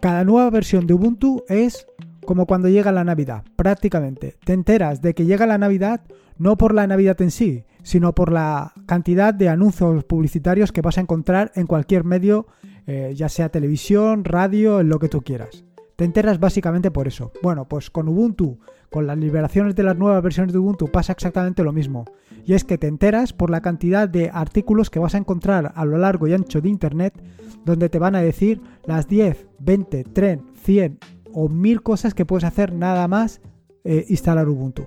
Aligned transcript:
Cada 0.00 0.24
nueva 0.24 0.48
versión 0.48 0.86
de 0.86 0.94
Ubuntu 0.94 1.44
es 1.48 1.86
como 2.24 2.46
cuando 2.46 2.68
llega 2.68 2.90
la 2.90 3.04
Navidad, 3.04 3.44
prácticamente. 3.56 4.36
Te 4.44 4.54
enteras 4.54 5.02
de 5.02 5.14
que 5.14 5.26
llega 5.26 5.46
la 5.46 5.58
Navidad 5.58 6.00
no 6.38 6.56
por 6.56 6.74
la 6.74 6.86
Navidad 6.86 7.20
en 7.20 7.30
sí, 7.30 7.64
sino 7.82 8.14
por 8.14 8.32
la 8.32 8.72
cantidad 8.86 9.34
de 9.34 9.50
anuncios 9.50 10.04
publicitarios 10.04 10.72
que 10.72 10.80
vas 10.80 10.96
a 10.96 11.02
encontrar 11.02 11.52
en 11.54 11.66
cualquier 11.66 12.04
medio, 12.04 12.46
eh, 12.86 13.12
ya 13.14 13.28
sea 13.28 13.50
televisión, 13.50 14.24
radio, 14.24 14.80
en 14.80 14.88
lo 14.88 14.98
que 14.98 15.10
tú 15.10 15.20
quieras. 15.20 15.64
Te 16.00 16.06
enteras 16.06 16.40
básicamente 16.40 16.90
por 16.90 17.08
eso. 17.08 17.30
Bueno, 17.42 17.68
pues 17.68 17.90
con 17.90 18.08
Ubuntu, 18.08 18.58
con 18.88 19.06
las 19.06 19.18
liberaciones 19.18 19.74
de 19.74 19.82
las 19.82 19.98
nuevas 19.98 20.22
versiones 20.22 20.50
de 20.50 20.58
Ubuntu 20.58 20.90
pasa 20.90 21.12
exactamente 21.12 21.62
lo 21.62 21.74
mismo. 21.74 22.06
Y 22.46 22.54
es 22.54 22.64
que 22.64 22.78
te 22.78 22.86
enteras 22.86 23.34
por 23.34 23.50
la 23.50 23.60
cantidad 23.60 24.08
de 24.08 24.30
artículos 24.32 24.88
que 24.88 24.98
vas 24.98 25.14
a 25.14 25.18
encontrar 25.18 25.72
a 25.74 25.84
lo 25.84 25.98
largo 25.98 26.26
y 26.26 26.32
ancho 26.32 26.62
de 26.62 26.70
Internet 26.70 27.22
donde 27.66 27.90
te 27.90 27.98
van 27.98 28.14
a 28.14 28.22
decir 28.22 28.62
las 28.86 29.08
10, 29.08 29.46
20, 29.58 30.04
30, 30.04 30.44
100 30.62 30.98
o 31.34 31.50
1000 31.50 31.82
cosas 31.82 32.14
que 32.14 32.24
puedes 32.24 32.44
hacer 32.44 32.72
nada 32.72 33.06
más 33.06 33.42
eh, 33.84 34.06
instalar 34.08 34.48
Ubuntu. 34.48 34.86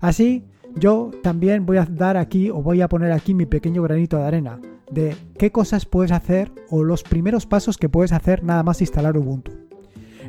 Así, 0.00 0.44
yo 0.74 1.12
también 1.22 1.66
voy 1.66 1.76
a 1.76 1.84
dar 1.84 2.16
aquí 2.16 2.50
o 2.50 2.64
voy 2.64 2.80
a 2.80 2.88
poner 2.88 3.12
aquí 3.12 3.32
mi 3.32 3.46
pequeño 3.46 3.80
granito 3.84 4.16
de 4.16 4.24
arena 4.24 4.58
de 4.90 5.14
qué 5.38 5.52
cosas 5.52 5.86
puedes 5.86 6.10
hacer 6.10 6.50
o 6.68 6.82
los 6.82 7.04
primeros 7.04 7.46
pasos 7.46 7.78
que 7.78 7.88
puedes 7.88 8.10
hacer 8.10 8.42
nada 8.42 8.64
más 8.64 8.80
instalar 8.80 9.16
Ubuntu. 9.16 9.71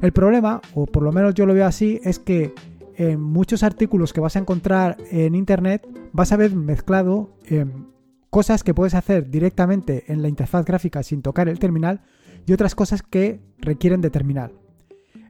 El 0.03 0.11
problema, 0.11 0.59
o 0.73 0.85
por 0.85 1.01
lo 1.01 1.13
menos 1.13 1.33
yo 1.33 1.45
lo 1.45 1.53
veo 1.53 1.65
así, 1.65 2.01
es 2.03 2.19
que 2.19 2.53
en 2.97 3.21
muchos 3.21 3.63
artículos 3.63 4.11
que 4.11 4.19
vas 4.19 4.35
a 4.35 4.39
encontrar 4.39 4.97
en 5.09 5.33
internet 5.33 5.87
vas 6.11 6.33
a 6.33 6.35
ver 6.35 6.53
mezclado 6.53 7.37
em, 7.45 7.85
cosas 8.29 8.65
que 8.65 8.73
puedes 8.73 8.95
hacer 8.95 9.29
directamente 9.29 10.11
en 10.11 10.21
la 10.21 10.27
interfaz 10.27 10.65
gráfica 10.65 11.03
sin 11.03 11.21
tocar 11.21 11.47
el 11.47 11.57
terminal 11.57 12.01
y 12.45 12.51
otras 12.51 12.75
cosas 12.75 13.01
que 13.01 13.39
requieren 13.59 14.01
de 14.01 14.09
terminal. 14.09 14.51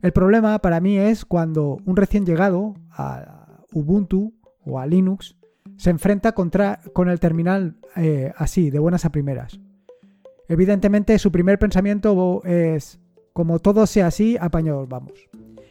El 0.02 0.12
problema 0.12 0.58
para 0.58 0.80
mí 0.80 0.98
es 0.98 1.24
cuando 1.24 1.78
un 1.86 1.96
recién 1.96 2.26
llegado 2.26 2.74
a 2.90 3.66
Ubuntu 3.74 4.34
o 4.66 4.80
a 4.80 4.88
Linux 4.88 5.38
se 5.78 5.92
enfrenta 5.92 6.32
contra, 6.32 6.80
con 6.94 7.10
el 7.10 7.20
terminal 7.20 7.76
eh, 7.96 8.34
así, 8.38 8.72
de 8.72 8.80
buenas 8.80 9.06
a 9.06 9.12
primeras. 9.12 9.60
Evidentemente 10.48 11.20
su 11.20 11.32
primer 11.32 11.60
pensamiento 11.60 12.42
es 12.44 13.00
como 13.34 13.60
todo 13.60 13.86
sea 13.88 14.08
así, 14.08 14.38
apañados 14.40 14.88
vamos. 14.88 15.28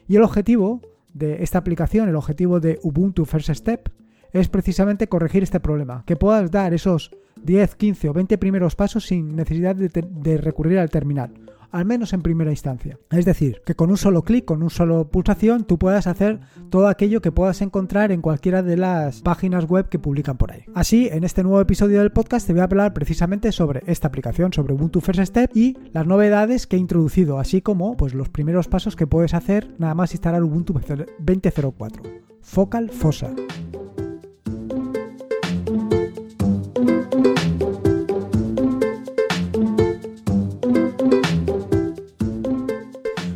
Y 0.09 0.17
el 0.17 0.23
objetivo 0.23 0.83
de 1.15 1.43
esta 1.43 1.59
aplicación, 1.59 2.09
el 2.09 2.17
objetivo 2.17 2.61
de 2.61 2.79
Ubuntu 2.83 3.25
First 3.25 3.51
Step, 3.51 3.89
es 4.33 4.49
precisamente 4.49 5.09
corregir 5.09 5.43
este 5.43 5.61
problema, 5.61 6.05
que 6.07 6.17
puedas 6.17 6.51
dar 6.51 6.75
esos 6.75 7.13
10, 7.43 7.75
15 7.77 8.09
o 8.09 8.13
20 8.13 8.39
primeros 8.39 8.75
pasos 8.77 9.07
sin 9.07 9.37
necesidad 9.37 9.77
de, 9.77 10.39
recurrir 10.39 10.79
al 10.79 10.91
terminal 10.91 11.33
al 11.73 11.87
menos 11.87 12.13
en 12.13 12.23
primera 12.23 12.51
instancia. 12.51 12.99
Es 13.11 13.25
decir, 13.25 13.63
que 13.65 13.75
con 13.75 13.91
un 13.91 13.97
solo 13.97 14.23
clic, 14.23 14.45
con 14.45 14.63
un 14.63 14.71
solo 14.71 15.09
pulsación, 15.11 15.65
tú 15.65 15.79
puedas 15.79 16.07
hacer 16.07 16.41
todo 16.71 16.89
aquello 16.89 17.21
que 17.21 17.33
puedas 17.33 17.63
encontrar 17.63 18.13
en 18.13 18.21
cualquiera 18.21 18.63
de 18.63 18.77
las 18.77 19.23
páginas 19.23 19.65
web 19.65 19.89
que 19.89 19.99
publican 19.99 20.37
por 20.37 20.53
ahí. 20.53 20.65
Así, 20.75 21.09
en 21.11 21.25
este 21.25 21.43
nuevo 21.43 21.61
episodio 21.61 21.99
del 21.99 22.13
podcast 22.13 22.47
te 22.47 22.53
voy 22.53 22.61
a 22.61 22.65
hablar 22.65 22.93
precisamente 22.93 23.51
sobre 23.53 23.83
esta 23.87 24.09
aplicación, 24.09 24.53
sobre 24.53 24.75
Ubuntu 24.75 25.01
First 25.01 25.23
Step 25.23 25.51
y 25.55 25.77
las 25.93 26.07
novedades 26.07 26.67
que 26.67 26.77
he 26.77 26.79
introducido, 26.79 27.39
así 27.39 27.63
como 27.63 27.97
pues 27.97 28.15
los 28.15 28.29
primeros 28.29 28.69
pasos 28.69 28.95
que 28.95 29.07
puedes 29.07 29.35
hacer 29.35 29.75
nada 29.79 29.95
más 29.95 30.13
instalar 30.13 30.43
Ubuntu 30.43 30.75
20.04. 30.75 32.23
Focal 32.43 32.91
Fossa. 32.91 33.31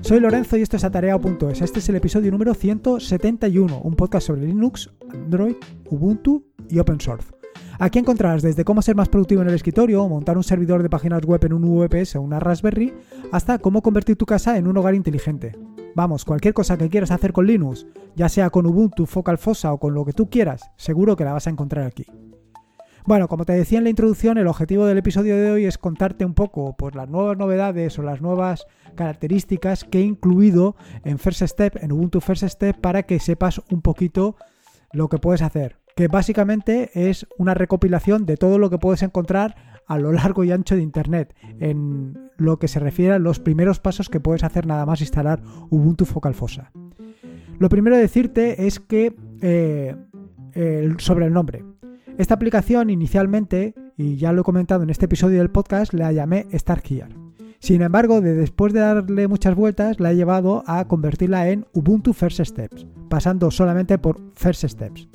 Soy 0.07 0.21
Lorenzo 0.21 0.57
y 0.57 0.63
esto 0.63 0.77
es 0.77 0.85
Atareado.es. 0.85 1.63
Este 1.63 1.81
es 1.81 1.89
el 1.89 1.97
episodio 1.97 2.31
número 2.31 2.55
171, 2.55 3.81
un 3.81 3.97
podcast 3.97 4.29
sobre 4.29 4.47
Linux, 4.47 4.89
Android, 5.13 5.57
Ubuntu 5.91 6.45
y 6.71 6.79
Open 6.79 7.01
Source. 7.01 7.33
Aquí 7.81 7.99
encontrarás 7.99 8.41
desde 8.41 8.65
cómo 8.65 8.83
ser 8.83 8.95
más 8.95 9.09
productivo 9.09 9.43
en 9.43 9.49
el 9.49 9.57
escritorio, 9.57 10.09
montar 10.09 10.37
un 10.37 10.45
servidor 10.45 10.85
de 10.85 10.91
páginas 10.91 11.25
web 11.25 11.45
en 11.45 11.55
un 11.55 11.63
VPS 11.63 12.15
o 12.15 12.21
una 12.21 12.39
Raspberry, 12.39 12.95
hasta 13.33 13.59
cómo 13.59 13.83
convertir 13.83 14.15
tu 14.15 14.27
casa 14.27 14.57
en 14.57 14.69
un 14.69 14.77
hogar 14.77 14.95
inteligente. 14.95 15.59
Vamos, 15.97 16.25
cualquier 16.25 16.55
cosa 16.55 16.79
que 16.79 16.89
quieras 16.89 17.11
hacer 17.11 17.33
con 17.33 17.49
Linux, 17.49 17.89
ya 18.15 18.29
sea 18.29 18.51
con 18.51 18.65
Ubuntu, 18.65 19.07
Focal 19.07 19.39
Fossa 19.39 19.73
o 19.73 19.81
con 19.81 19.93
lo 19.93 20.05
que 20.05 20.13
tú 20.13 20.31
quieras, 20.31 20.71
seguro 20.77 21.17
que 21.17 21.25
la 21.25 21.33
vas 21.33 21.49
a 21.49 21.51
encontrar 21.51 21.85
aquí. 21.85 22.07
Bueno, 23.07 23.29
como 23.29 23.45
te 23.45 23.53
decía 23.53 23.79
en 23.79 23.85
la 23.85 23.91
introducción, 23.91 24.37
el 24.37 24.49
objetivo 24.49 24.85
del 24.85 24.99
episodio 24.99 25.37
de 25.37 25.53
hoy 25.53 25.65
es 25.65 25.79
contarte 25.79 26.25
un 26.25 26.35
poco 26.35 26.77
pues, 26.77 26.97
las 26.97 27.09
nuevas 27.09 27.39
novedades 27.39 27.97
o 28.01 28.03
las 28.03 28.21
nuevas 28.21 28.67
características 28.97 29.85
que 29.85 29.99
he 29.99 30.03
incluido 30.03 30.75
en 31.05 31.21
First 31.21 31.43
Step, 31.43 31.77
en 31.85 31.93
Ubuntu 31.93 32.21
First 32.21 32.43
Step, 32.49 32.81
para 32.81 33.05
que 33.05 33.21
sepas 33.21 33.63
un 33.71 33.81
poquito 33.81 34.35
lo 34.93 35.09
que 35.09 35.19
puedes 35.19 35.43
hacer. 35.43 35.77
Que 35.95 36.09
básicamente 36.09 36.91
es 37.09 37.29
una 37.39 37.55
recopilación 37.55 38.27
de 38.27 38.37
todo 38.37 38.59
lo 38.59 38.71
que 38.71 38.79
puedes 38.79 39.05
encontrar 39.05 39.55
a 39.87 39.99
lo 39.99 40.11
largo 40.11 40.43
y 40.43 40.51
ancho 40.51 40.75
de 40.75 40.83
Internet, 40.83 41.33
en 41.61 42.31
lo 42.39 42.59
que 42.59 42.67
se 42.67 42.81
refiere 42.81 43.15
a 43.15 43.19
los 43.21 43.39
primeros 43.39 43.79
pasos 43.79 44.09
que 44.09 44.19
puedes 44.19 44.43
hacer 44.43 44.67
nada 44.67 44.85
más 44.85 45.01
instalar 45.01 45.41
Ubuntu 45.71 46.07
Focal 46.07 46.35
Fossa. 46.35 46.73
Lo 47.61 47.69
primero 47.69 47.95
de 47.95 48.03
decirte 48.03 48.67
es 48.67 48.81
que 48.81 49.15
eh, 49.43 49.95
sobre 50.99 51.27
el 51.27 51.33
nombre. 51.33 51.63
Esta 52.19 52.35
aplicación 52.35 52.89
inicialmente, 52.89 53.75
y 53.97 54.17
ya 54.17 54.33
lo 54.33 54.41
he 54.41 54.45
comentado 54.45 54.83
en 54.83 54.91
este 54.91 55.05
episodio 55.05 55.39
del 55.39 55.51
podcast, 55.51 55.93
la 55.93 56.13
llamé 56.13 56.47
StartGear. 56.55 57.11
Sin 57.59 57.83
embargo, 57.83 58.21
después 58.21 58.73
de 58.73 58.81
darle 58.81 59.29
muchas 59.29 59.55
vueltas, 59.55 60.01
la 60.01 60.13
he 60.13 60.17
llevado 60.17 60.63
a 60.67 60.87
convertirla 60.89 61.51
en 61.51 61.67
Ubuntu 61.73 62.13
First 62.13 62.41
Steps, 62.41 62.87
pasando 63.09 63.51
solamente 63.51 63.99
por 63.99 64.21
First 64.35 64.65
Steps. 64.65 65.09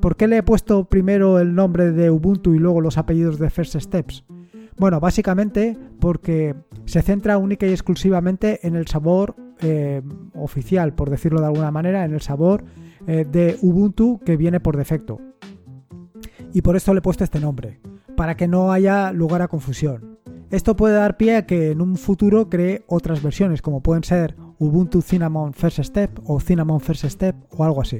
¿Por 0.00 0.16
qué 0.16 0.28
le 0.28 0.38
he 0.38 0.42
puesto 0.42 0.84
primero 0.84 1.38
el 1.38 1.54
nombre 1.54 1.92
de 1.92 2.10
Ubuntu 2.10 2.54
y 2.54 2.58
luego 2.58 2.80
los 2.80 2.98
apellidos 2.98 3.38
de 3.38 3.50
First 3.50 3.76
Steps? 3.76 4.24
Bueno, 4.78 5.00
básicamente 5.00 5.76
porque 5.98 6.54
se 6.84 7.02
centra 7.02 7.36
única 7.36 7.66
y 7.66 7.70
exclusivamente 7.70 8.66
en 8.66 8.76
el 8.76 8.86
sabor 8.86 9.34
eh, 9.60 10.02
oficial, 10.34 10.94
por 10.94 11.10
decirlo 11.10 11.40
de 11.40 11.46
alguna 11.46 11.72
manera, 11.72 12.04
en 12.04 12.14
el 12.14 12.20
sabor 12.20 12.64
eh, 13.06 13.26
de 13.30 13.58
Ubuntu 13.60 14.20
que 14.24 14.36
viene 14.36 14.60
por 14.60 14.76
defecto 14.76 15.20
y 16.52 16.62
por 16.62 16.76
esto 16.76 16.92
le 16.94 16.98
he 16.98 17.02
puesto 17.02 17.24
este 17.24 17.40
nombre, 17.40 17.80
para 18.16 18.36
que 18.36 18.48
no 18.48 18.72
haya 18.72 19.12
lugar 19.12 19.42
a 19.42 19.48
confusión. 19.48 20.18
Esto 20.50 20.76
puede 20.76 20.94
dar 20.94 21.18
pie 21.18 21.36
a 21.36 21.46
que 21.46 21.72
en 21.72 21.82
un 21.82 21.96
futuro 21.96 22.48
cree 22.48 22.84
otras 22.86 23.22
versiones, 23.22 23.60
como 23.60 23.82
pueden 23.82 24.02
ser 24.02 24.34
Ubuntu 24.58 25.02
Cinnamon 25.02 25.52
First 25.52 25.80
Step 25.82 26.20
o 26.24 26.40
Cinnamon 26.40 26.80
First 26.80 27.04
Step 27.04 27.36
o 27.50 27.64
algo 27.64 27.82
así. 27.82 27.98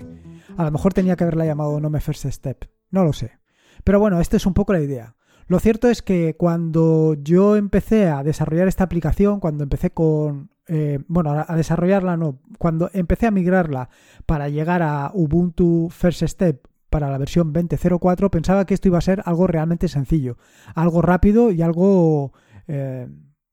A 0.57 0.65
lo 0.65 0.71
mejor 0.71 0.95
tenía 0.95 1.15
que 1.15 1.25
haberla 1.25 1.45
llamado 1.45 1.79
Nome 1.79 2.01
First 2.01 2.27
Step, 2.27 2.65
no 2.91 3.05
lo 3.05 3.13
sé. 3.13 3.39
Pero 3.85 4.01
bueno, 4.01 4.21
esta 4.21 4.37
es 4.37 4.47
un 4.47 4.55
poco 4.55 4.73
la 4.73 4.81
idea. 4.81 5.15
Lo 5.47 5.61
cierto 5.61 5.89
es 5.89 6.03
que 6.03 6.37
cuando 6.37 7.15
yo 7.23 7.57
empecé 7.57 8.09
a 8.09 8.23
desarrollar 8.23 8.69
esta 8.69 8.85
aplicación, 8.85 9.41
cuando 9.41 9.65
empecé 9.65 9.91
con... 9.91 10.51
Eh, 10.67 10.99
bueno, 11.07 11.33
a 11.47 11.57
desarrollarla 11.57 12.19
no, 12.19 12.41
cuando 12.59 12.91
empecé 12.93 13.27
a 13.27 13.31
migrarla 13.31 13.89
para 14.27 14.51
llegar 14.51 14.83
a 14.83 15.11
Ubuntu 15.15 15.89
First 15.91 16.23
Step 16.25 16.67
para 16.91 17.11
la 17.11 17.19
versión 17.19 17.53
20.04 17.53 18.31
pensaba 18.31 18.65
que 18.65 18.75
esto 18.75 18.89
iba 18.89 18.99
a 18.99 19.03
ser 19.03 19.23
algo 19.25 19.47
realmente 19.47 19.89
sencillo, 19.89 20.37
algo 20.75 21.03
rápido 21.03 21.51
y 21.51 21.63
algo, 21.63 22.33
eh, 22.67 23.09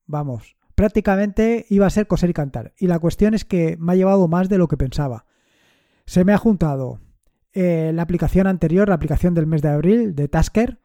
vamos, 0.05 0.55
prácticamente 0.75 1.65
iba 1.69 1.85
a 1.85 1.89
ser 1.89 2.07
coser 2.07 2.29
y 2.29 2.33
cantar. 2.33 2.73
Y 2.77 2.87
la 2.87 2.99
cuestión 2.99 3.33
es 3.33 3.45
que 3.45 3.77
me 3.79 3.93
ha 3.93 3.95
llevado 3.95 4.27
más 4.27 4.49
de 4.49 4.57
lo 4.57 4.67
que 4.67 4.77
pensaba. 4.77 5.25
Se 6.05 6.23
me 6.23 6.33
ha 6.33 6.37
juntado 6.37 6.99
eh, 7.53 7.91
la 7.93 8.03
aplicación 8.03 8.47
anterior, 8.47 8.89
la 8.89 8.95
aplicación 8.95 9.33
del 9.33 9.47
mes 9.47 9.61
de 9.61 9.69
abril 9.69 10.15
de 10.15 10.27
Tasker, 10.27 10.79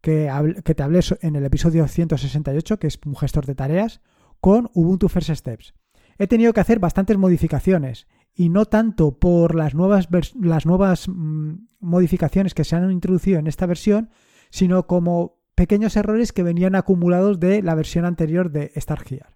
que, 0.00 0.30
que 0.64 0.74
te 0.74 0.82
hablé 0.82 1.00
en 1.22 1.36
el 1.36 1.44
episodio 1.44 1.86
168, 1.88 2.78
que 2.78 2.86
es 2.86 2.98
un 3.04 3.16
gestor 3.16 3.46
de 3.46 3.54
tareas, 3.54 4.00
con 4.40 4.70
Ubuntu 4.74 5.08
First 5.08 5.30
Steps. 5.30 5.74
He 6.18 6.26
tenido 6.26 6.52
que 6.52 6.60
hacer 6.60 6.78
bastantes 6.78 7.16
modificaciones 7.18 8.06
y 8.36 8.50
no 8.50 8.66
tanto 8.66 9.18
por 9.18 9.54
las 9.54 9.74
nuevas, 9.74 10.08
las 10.38 10.66
nuevas 10.66 11.08
mm, 11.08 11.54
modificaciones 11.80 12.52
que 12.52 12.64
se 12.64 12.76
han 12.76 12.92
introducido 12.92 13.38
en 13.38 13.46
esta 13.46 13.64
versión, 13.64 14.10
sino 14.50 14.86
como 14.86 15.38
pequeños 15.54 15.96
errores 15.96 16.32
que 16.32 16.42
venían 16.42 16.74
acumulados 16.74 17.40
de 17.40 17.62
la 17.62 17.74
versión 17.74 18.04
anterior 18.04 18.50
de 18.50 18.72
StarGear. 18.78 19.34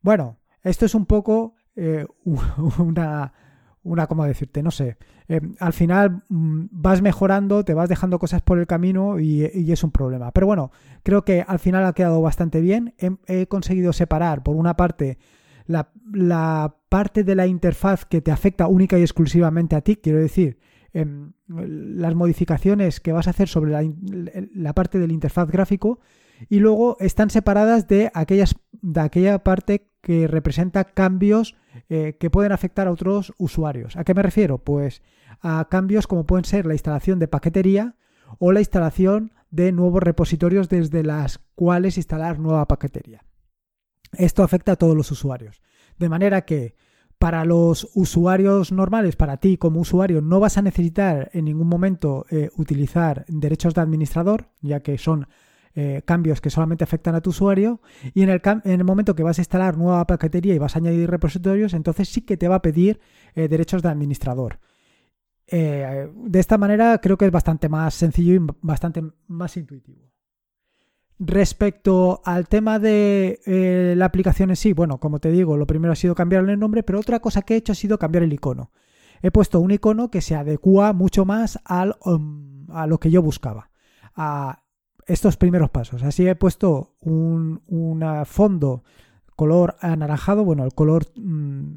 Bueno, 0.00 0.38
esto 0.62 0.86
es 0.86 0.94
un 0.94 1.06
poco 1.06 1.56
eh, 1.74 2.06
una, 2.78 3.32
una, 3.82 4.06
¿cómo 4.06 4.24
decirte? 4.24 4.62
No 4.62 4.70
sé. 4.70 4.96
Eh, 5.26 5.40
al 5.58 5.72
final 5.72 6.22
mm, 6.28 6.66
vas 6.70 7.02
mejorando, 7.02 7.64
te 7.64 7.74
vas 7.74 7.88
dejando 7.88 8.20
cosas 8.20 8.42
por 8.42 8.60
el 8.60 8.68
camino 8.68 9.18
y, 9.18 9.42
es 9.44 9.82
un 9.82 9.90
problema. 9.90 10.30
Pero 10.30 10.46
bueno, 10.46 10.70
creo 11.02 11.24
que 11.24 11.44
al 11.46 11.58
final 11.58 11.84
ha 11.84 11.94
quedado 11.94 12.22
bastante 12.22 12.60
bien. 12.60 12.94
he 13.26 13.48
conseguido 13.48 13.92
separar, 13.92 14.44
por 14.44 14.54
una 14.54 14.76
parte, 14.76 15.18
la, 15.68 16.74
parte 16.88 17.22
de 17.22 17.34
la 17.34 17.46
interfaz 17.46 18.06
que 18.06 18.22
te 18.22 18.32
afecta 18.32 18.66
única 18.66 18.98
y 18.98 19.02
exclusivamente 19.02 19.76
a 19.76 19.82
ti, 19.82 19.96
quiero 19.96 20.18
decir, 20.18 20.58
em, 20.94 21.32
las 21.46 22.14
modificaciones 22.14 23.00
que 23.00 23.12
vas 23.12 23.26
a 23.26 23.30
hacer 23.30 23.48
sobre 23.48 23.72
la, 24.54 24.72
parte 24.72 24.98
del 24.98 25.12
interfaz 25.12 25.50
gráfico 25.50 26.00
y 26.48 26.60
luego 26.60 26.96
están 27.00 27.28
separadas 27.30 27.86
de, 27.88 28.10
aquellas, 28.14 28.56
de 28.72 29.00
aquella 29.00 29.44
parte 29.44 29.90
que 30.00 30.26
representa 30.26 30.84
cambios 30.84 31.56
eh, 31.90 32.16
que 32.18 32.30
pueden 32.30 32.52
afectar 32.52 32.88
a 32.88 32.92
otros 32.92 33.34
usuarios. 33.36 33.96
¿A 33.96 34.04
qué 34.04 34.14
me 34.14 34.22
refiero? 34.22 34.58
Pues 34.58 35.02
a 35.40 35.68
cambios 35.70 36.06
como 36.06 36.24
pueden 36.24 36.44
ser 36.44 36.64
la 36.64 36.74
instalación 36.74 37.18
de 37.18 37.28
paquetería 37.28 37.96
o 38.38 38.52
la 38.52 38.60
instalación 38.60 39.32
de 39.50 39.72
nuevos 39.72 40.02
repositorios 40.02 40.68
desde 40.68 41.02
las 41.02 41.38
cuales 41.54 41.96
instalar 41.96 42.38
nueva 42.38 42.66
paquetería. 42.66 43.27
Esto 44.12 44.42
afecta 44.42 44.72
a 44.72 44.76
todos 44.76 44.96
los 44.96 45.10
usuarios. 45.10 45.60
De 45.98 46.08
manera 46.08 46.42
que 46.42 46.74
para 47.18 47.44
los 47.44 47.90
usuarios 47.94 48.70
normales, 48.70 49.16
para 49.16 49.38
ti 49.38 49.58
como 49.58 49.80
usuario, 49.80 50.20
no 50.20 50.38
vas 50.38 50.56
a 50.56 50.62
necesitar 50.62 51.30
en 51.32 51.46
ningún 51.46 51.68
momento 51.68 52.26
eh, 52.30 52.50
utilizar 52.56 53.24
derechos 53.28 53.74
de 53.74 53.80
administrador, 53.80 54.50
ya 54.60 54.80
que 54.80 54.96
son 54.98 55.26
eh, 55.74 56.02
cambios 56.04 56.40
que 56.40 56.50
solamente 56.50 56.84
afectan 56.84 57.16
a 57.16 57.20
tu 57.20 57.30
usuario. 57.30 57.80
Y 58.14 58.22
en 58.22 58.30
el, 58.30 58.40
en 58.64 58.86
momento 58.86 59.16
que 59.16 59.24
vas 59.24 59.38
a 59.38 59.42
instalar 59.42 59.76
nueva 59.76 60.06
paquetería 60.06 60.54
y 60.54 60.58
vas 60.58 60.76
a 60.76 60.78
añadir 60.78 61.10
repositorios, 61.10 61.74
entonces 61.74 62.08
sí 62.08 62.22
que 62.22 62.36
te 62.36 62.46
va 62.46 62.56
a 62.56 62.62
pedir 62.62 63.00
eh, 63.34 63.48
derechos 63.48 63.82
de 63.82 63.88
administrador. 63.88 64.60
de 65.50 66.38
esta 66.38 66.58
manera 66.58 66.98
creo 67.00 67.16
que 67.16 67.24
es 67.26 67.32
bastante 67.32 67.68
más 67.68 67.94
sencillo 67.94 68.34
y 68.34 68.40
bastante 68.60 69.02
más 69.26 69.56
intuitivo. 69.56 70.08
Respecto 71.18 72.20
al 72.24 72.46
tema 72.48 72.78
de 72.78 73.40
eh, 73.44 73.94
la 73.96 74.04
aplicación 74.04 74.50
en 74.50 74.56
sí, 74.56 74.72
bueno, 74.72 74.98
como 74.98 75.18
te 75.18 75.30
digo, 75.32 75.56
lo 75.56 75.66
primero 75.66 75.92
ha 75.92 75.96
sido 75.96 76.14
cambiarle 76.14 76.52
el 76.52 76.60
nombre, 76.60 76.82
pero 76.82 77.00
otra 77.00 77.20
cosa 77.20 77.42
que 77.42 77.54
he 77.54 77.56
hecho 77.56 77.72
ha 77.72 77.74
sido 77.74 77.98
cambiar 77.98 78.22
el 78.22 78.32
icono. 78.32 78.70
He 79.20 79.32
puesto 79.32 79.58
un 79.58 79.72
icono 79.72 80.10
que 80.10 80.20
se 80.20 80.36
adecua 80.36 80.92
mucho 80.92 81.24
más 81.24 81.58
al, 81.64 81.96
um, 82.04 82.70
a 82.70 82.86
lo 82.86 83.00
que 83.00 83.10
yo 83.10 83.20
buscaba, 83.20 83.70
a 84.14 84.62
estos 85.06 85.36
primeros 85.36 85.70
pasos. 85.70 86.04
Así 86.04 86.28
he 86.28 86.36
puesto 86.36 86.94
un 87.00 87.60
fondo 88.26 88.84
color 89.38 89.76
anaranjado, 89.80 90.44
bueno, 90.44 90.64
el 90.64 90.74
color 90.74 91.06
mm, 91.14 91.76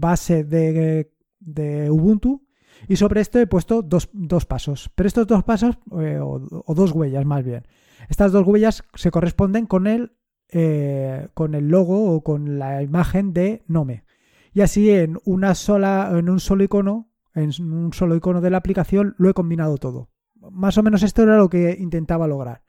base 0.00 0.44
de, 0.44 1.10
de, 1.38 1.90
Ubuntu, 1.90 2.42
y 2.88 2.96
sobre 2.96 3.20
esto 3.20 3.38
he 3.38 3.46
puesto 3.46 3.82
dos, 3.82 4.08
dos 4.12 4.46
pasos. 4.46 4.90
Pero 4.94 5.06
estos 5.06 5.26
dos 5.26 5.44
pasos, 5.44 5.78
eh, 6.00 6.18
o 6.20 6.74
dos 6.74 6.92
huellas 6.92 7.24
más 7.24 7.44
bien, 7.44 7.64
estas 8.08 8.32
dos 8.32 8.46
huellas 8.46 8.82
se 8.94 9.10
corresponden 9.10 9.66
con 9.66 9.86
el, 9.86 10.12
eh, 10.48 11.28
con 11.34 11.54
el 11.54 11.68
logo 11.68 12.12
o 12.14 12.22
con 12.22 12.58
la 12.58 12.82
imagen 12.82 13.32
de 13.32 13.62
Nome. 13.66 14.04
Y 14.52 14.62
así 14.62 14.90
en 14.90 15.18
una 15.24 15.54
sola, 15.54 16.10
en 16.12 16.28
un 16.28 16.40
solo 16.40 16.64
icono, 16.64 17.08
en 17.34 17.50
un 17.62 17.92
solo 17.92 18.16
icono 18.16 18.40
de 18.40 18.50
la 18.50 18.56
aplicación, 18.58 19.14
lo 19.18 19.30
he 19.30 19.34
combinado 19.34 19.76
todo. 19.78 20.10
Más 20.50 20.76
o 20.78 20.82
menos 20.82 21.02
esto 21.02 21.22
era 21.22 21.36
lo 21.36 21.48
que 21.48 21.76
intentaba 21.78 22.26
lograr. 22.26 22.62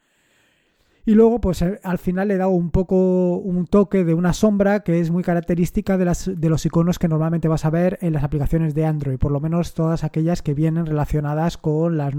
Y 1.05 1.15
luego, 1.15 1.41
pues 1.41 1.61
eh, 1.61 1.79
al 1.83 1.97
final 1.97 2.27
le 2.27 2.35
he 2.35 2.37
dado 2.37 2.51
un 2.51 2.69
poco 2.69 3.37
un 3.37 3.65
toque 3.65 4.03
de 4.03 4.13
una 4.13 4.33
sombra 4.33 4.81
que 4.81 4.99
es 4.99 5.09
muy 5.09 5.23
característica 5.23 5.97
de, 5.97 6.05
las, 6.05 6.29
de 6.33 6.49
los 6.49 6.65
iconos 6.65 6.99
que 6.99 7.07
normalmente 7.07 7.47
vas 7.47 7.65
a 7.65 7.71
ver 7.71 7.97
en 8.01 8.13
las 8.13 8.23
aplicaciones 8.23 8.75
de 8.75 8.85
Android, 8.85 9.17
por 9.17 9.31
lo 9.31 9.39
menos 9.39 9.73
todas 9.73 10.03
aquellas 10.03 10.41
que 10.41 10.53
vienen 10.53 10.85
relacionadas 10.85 11.57
con 11.57 11.97
la 11.97 12.11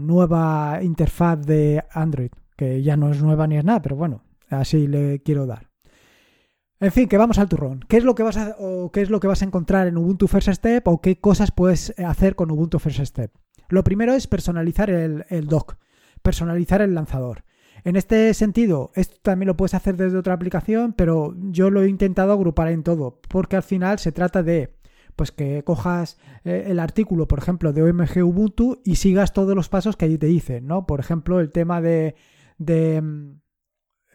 nueva 0.00 0.78
interfaz 0.82 1.44
de 1.44 1.84
Android, 1.92 2.30
que 2.56 2.82
ya 2.82 2.96
no 2.96 3.10
es 3.10 3.22
nueva 3.22 3.46
ni 3.46 3.58
es 3.58 3.64
nada, 3.64 3.82
pero 3.82 3.96
bueno, 3.96 4.22
así 4.48 4.86
le 4.86 5.20
quiero 5.20 5.46
dar. 5.46 5.68
En 6.78 6.92
fin, 6.92 7.08
que 7.08 7.16
vamos 7.16 7.38
al 7.38 7.48
turrón. 7.48 7.80
¿Qué 7.88 7.96
es 7.96 8.04
lo 8.04 8.14
que 8.14 8.22
vas 8.22 8.36
a, 8.36 8.54
qué 8.92 9.00
es 9.00 9.08
lo 9.08 9.18
que 9.18 9.26
vas 9.26 9.40
a 9.40 9.46
encontrar 9.46 9.86
en 9.86 9.96
Ubuntu 9.96 10.26
First 10.26 10.50
Step 10.50 10.86
o 10.88 11.00
qué 11.00 11.18
cosas 11.18 11.50
puedes 11.50 11.94
hacer 11.98 12.34
con 12.34 12.50
Ubuntu 12.50 12.78
First 12.78 13.00
Step? 13.00 13.32
Lo 13.68 13.82
primero 13.82 14.12
es 14.12 14.26
personalizar 14.26 14.90
el, 14.90 15.24
el 15.30 15.46
dock, 15.46 15.76
personalizar 16.26 16.82
el 16.82 16.92
lanzador. 16.92 17.44
En 17.84 17.94
este 17.94 18.34
sentido, 18.34 18.90
esto 18.96 19.16
también 19.22 19.46
lo 19.46 19.56
puedes 19.56 19.74
hacer 19.74 19.96
desde 19.96 20.18
otra 20.18 20.34
aplicación, 20.34 20.92
pero 20.92 21.36
yo 21.38 21.70
lo 21.70 21.82
he 21.82 21.88
intentado 21.88 22.32
agrupar 22.32 22.66
en 22.72 22.82
todo, 22.82 23.20
porque 23.28 23.54
al 23.54 23.62
final 23.62 24.00
se 24.00 24.10
trata 24.10 24.42
de 24.42 24.74
pues 25.14 25.30
que 25.30 25.62
cojas 25.62 26.18
eh, 26.44 26.64
el 26.66 26.80
artículo, 26.80 27.28
por 27.28 27.38
ejemplo, 27.38 27.72
de 27.72 27.84
OMG 27.84 28.24
Ubuntu 28.24 28.80
y 28.84 28.96
sigas 28.96 29.32
todos 29.32 29.54
los 29.54 29.68
pasos 29.68 29.96
que 29.96 30.06
allí 30.06 30.18
te 30.18 30.26
dicen, 30.26 30.66
¿no? 30.66 30.84
Por 30.84 30.98
ejemplo, 30.98 31.38
el 31.38 31.52
tema 31.52 31.80
de, 31.80 32.16
mm, 32.58 33.30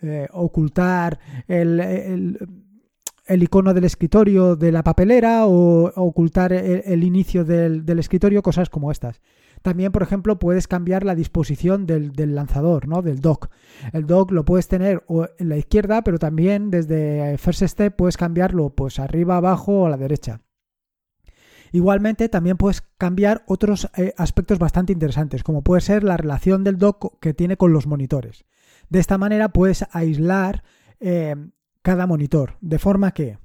eh, 0.01 0.27
ocultar 0.33 1.17
el, 1.47 2.37
icono 3.29 3.73
del 3.73 3.85
escritorio 3.85 4.57
de 4.57 4.73
la 4.73 4.83
papelera 4.83 5.45
o 5.47 5.93
ocultar 5.95 6.51
el, 6.51 7.03
inicio 7.05 7.45
del, 7.45 7.99
escritorio, 7.99 8.43
cosas 8.43 8.69
como 8.69 8.91
estas. 8.91 9.21
También, 9.61 9.91
por 9.91 10.01
ejemplo, 10.01 10.39
puedes 10.39 10.67
cambiar 10.67 11.03
la 11.03 11.15
disposición 11.15 11.85
del, 11.85 12.13
del, 12.13 12.33
lanzador, 12.33 12.87
¿no? 12.87 13.01
Del 13.01 13.19
dock. 13.19 13.49
El 13.93 14.07
dock 14.07 14.31
lo 14.31 14.43
puedes 14.43 14.67
tener 14.67 15.03
en 15.37 15.49
la 15.49 15.57
izquierda, 15.57 16.03
pero 16.03 16.17
también 16.17 16.71
desde 16.71 17.37
First 17.37 17.63
Step 17.63 17.95
puedes 17.95 18.17
cambiarlo 18.17 18.71
pues 18.71 18.99
arriba, 18.99 19.37
abajo 19.37 19.81
o 19.81 19.85
a 19.85 19.89
la 19.89 19.97
derecha. 19.97 20.41
Igualmente, 21.71 22.27
también 22.27 22.57
puedes 22.57 22.81
cambiar 22.97 23.43
otros 23.47 23.89
eh, 23.95 24.13
aspectos 24.17 24.59
bastante 24.59 24.91
interesantes, 24.91 25.43
como 25.43 25.63
puede 25.63 25.81
ser 25.81 26.03
la 26.03 26.17
relación 26.17 26.63
del 26.63 26.77
dock 26.77 27.19
que 27.19 27.33
tiene 27.33 27.55
con 27.55 27.71
los 27.71 27.87
monitores. 27.87 28.45
De 28.89 28.99
esta 28.99 29.17
manera 29.17 29.49
puedes 29.49 29.85
aislar 29.91 30.63
eh, 30.99 31.35
cada 31.81 32.07
monitor, 32.07 32.57
de 32.59 32.77
forma 32.77 33.11
que 33.11 33.37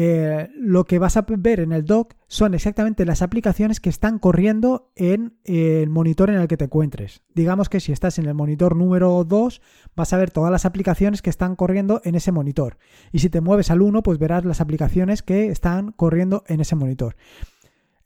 eh, 0.00 0.48
lo 0.54 0.84
que 0.84 1.00
vas 1.00 1.16
a 1.16 1.26
ver 1.28 1.58
en 1.58 1.72
el 1.72 1.84
dock 1.84 2.14
son 2.28 2.54
exactamente 2.54 3.04
las 3.04 3.20
aplicaciones 3.20 3.80
que 3.80 3.88
están 3.88 4.20
corriendo 4.20 4.92
en 4.94 5.40
el 5.42 5.90
monitor 5.90 6.30
en 6.30 6.36
el 6.36 6.46
que 6.46 6.56
te 6.56 6.66
encuentres. 6.66 7.22
Digamos 7.34 7.68
que 7.68 7.80
si 7.80 7.90
estás 7.90 8.16
en 8.20 8.26
el 8.26 8.34
monitor 8.34 8.76
número 8.76 9.24
2, 9.24 9.60
vas 9.96 10.12
a 10.12 10.16
ver 10.16 10.30
todas 10.30 10.52
las 10.52 10.64
aplicaciones 10.64 11.20
que 11.20 11.30
están 11.30 11.56
corriendo 11.56 12.00
en 12.04 12.14
ese 12.14 12.30
monitor. 12.30 12.78
Y 13.10 13.18
si 13.18 13.28
te 13.28 13.40
mueves 13.40 13.72
al 13.72 13.82
1, 13.82 14.04
pues 14.04 14.20
verás 14.20 14.44
las 14.44 14.60
aplicaciones 14.60 15.24
que 15.24 15.48
están 15.48 15.90
corriendo 15.90 16.44
en 16.46 16.60
ese 16.60 16.76
monitor. 16.76 17.16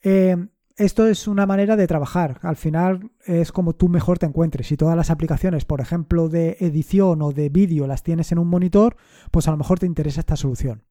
Eh, 0.03 0.49
esto 0.79 1.07
es 1.07 1.29
una 1.29 1.45
manera 1.45 1.77
de 1.77 1.87
trabajar. 1.87 2.39
Al 2.41 2.57
final 2.57 3.11
es 3.27 3.53
como 3.53 3.75
tú 3.75 3.91
mejor 3.91 4.19
te 4.19 4.25
encuentres. 4.25 4.69
Si 4.69 4.79
todas 4.79 4.97
las 4.97 5.11
aplicaciones, 5.11 5.67
por 5.67 5.83
ejemplo, 5.83 6.31
de 6.31 6.57
edición 6.61 7.21
o 7.21 7.33
de 7.33 7.51
vídeo 7.51 7.87
las 7.87 8.03
tienes 8.03 8.33
en 8.33 8.39
un 8.39 8.49
monitor, 8.49 8.97
pues 9.31 9.47
a 9.47 9.51
lo 9.51 9.59
mejor 9.59 9.79
te 9.79 9.85
interesa 9.85 10.21
esta 10.21 10.37
solución. 10.37 10.85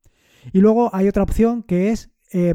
Y 0.53 0.59
luego 0.59 0.93
hay 0.93 1.07
otra 1.07 1.23
opción 1.23 1.63
que 1.63 1.89
es 1.89 2.11
eh, 2.31 2.53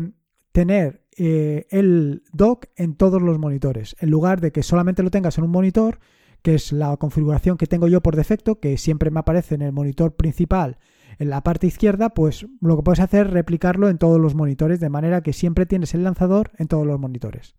tener 0.52 1.04
eh, 1.16 1.66
el 1.70 2.22
dock 2.32 2.66
en 2.76 2.94
todos 2.94 3.22
los 3.22 3.38
monitores. 3.38 3.96
En 4.00 4.10
lugar 4.10 4.40
de 4.40 4.52
que 4.52 4.62
solamente 4.62 5.02
lo 5.02 5.10
tengas 5.10 5.38
en 5.38 5.44
un 5.44 5.50
monitor, 5.50 5.98
que 6.42 6.54
es 6.54 6.72
la 6.72 6.96
configuración 6.96 7.56
que 7.56 7.66
tengo 7.66 7.88
yo 7.88 8.02
por 8.02 8.16
defecto, 8.16 8.60
que 8.60 8.76
siempre 8.76 9.10
me 9.10 9.20
aparece 9.20 9.54
en 9.54 9.62
el 9.62 9.72
monitor 9.72 10.14
principal 10.16 10.78
en 11.18 11.30
la 11.30 11.42
parte 11.42 11.66
izquierda, 11.66 12.10
pues 12.10 12.46
lo 12.60 12.76
que 12.76 12.82
puedes 12.82 13.00
hacer 13.00 13.26
es 13.26 13.32
replicarlo 13.32 13.88
en 13.88 13.98
todos 13.98 14.20
los 14.20 14.34
monitores, 14.34 14.80
de 14.80 14.90
manera 14.90 15.22
que 15.22 15.32
siempre 15.32 15.66
tienes 15.66 15.94
el 15.94 16.04
lanzador 16.04 16.50
en 16.58 16.68
todos 16.68 16.86
los 16.86 17.00
monitores. 17.00 17.56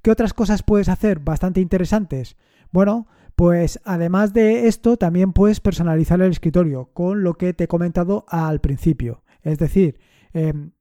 ¿Qué 0.00 0.10
otras 0.10 0.34
cosas 0.34 0.62
puedes 0.62 0.88
hacer 0.88 1.20
bastante 1.20 1.60
interesantes? 1.60 2.36
Bueno, 2.72 3.06
pues 3.36 3.80
además 3.84 4.32
de 4.32 4.66
esto, 4.68 4.96
también 4.96 5.32
puedes 5.32 5.60
personalizar 5.60 6.20
el 6.20 6.32
escritorio 6.32 6.90
con 6.92 7.22
lo 7.22 7.34
que 7.34 7.52
te 7.52 7.64
he 7.64 7.68
comentado 7.68 8.24
al 8.28 8.60
principio. 8.60 9.22
Es 9.42 9.58
decir, 9.58 9.98
em, 10.32 10.72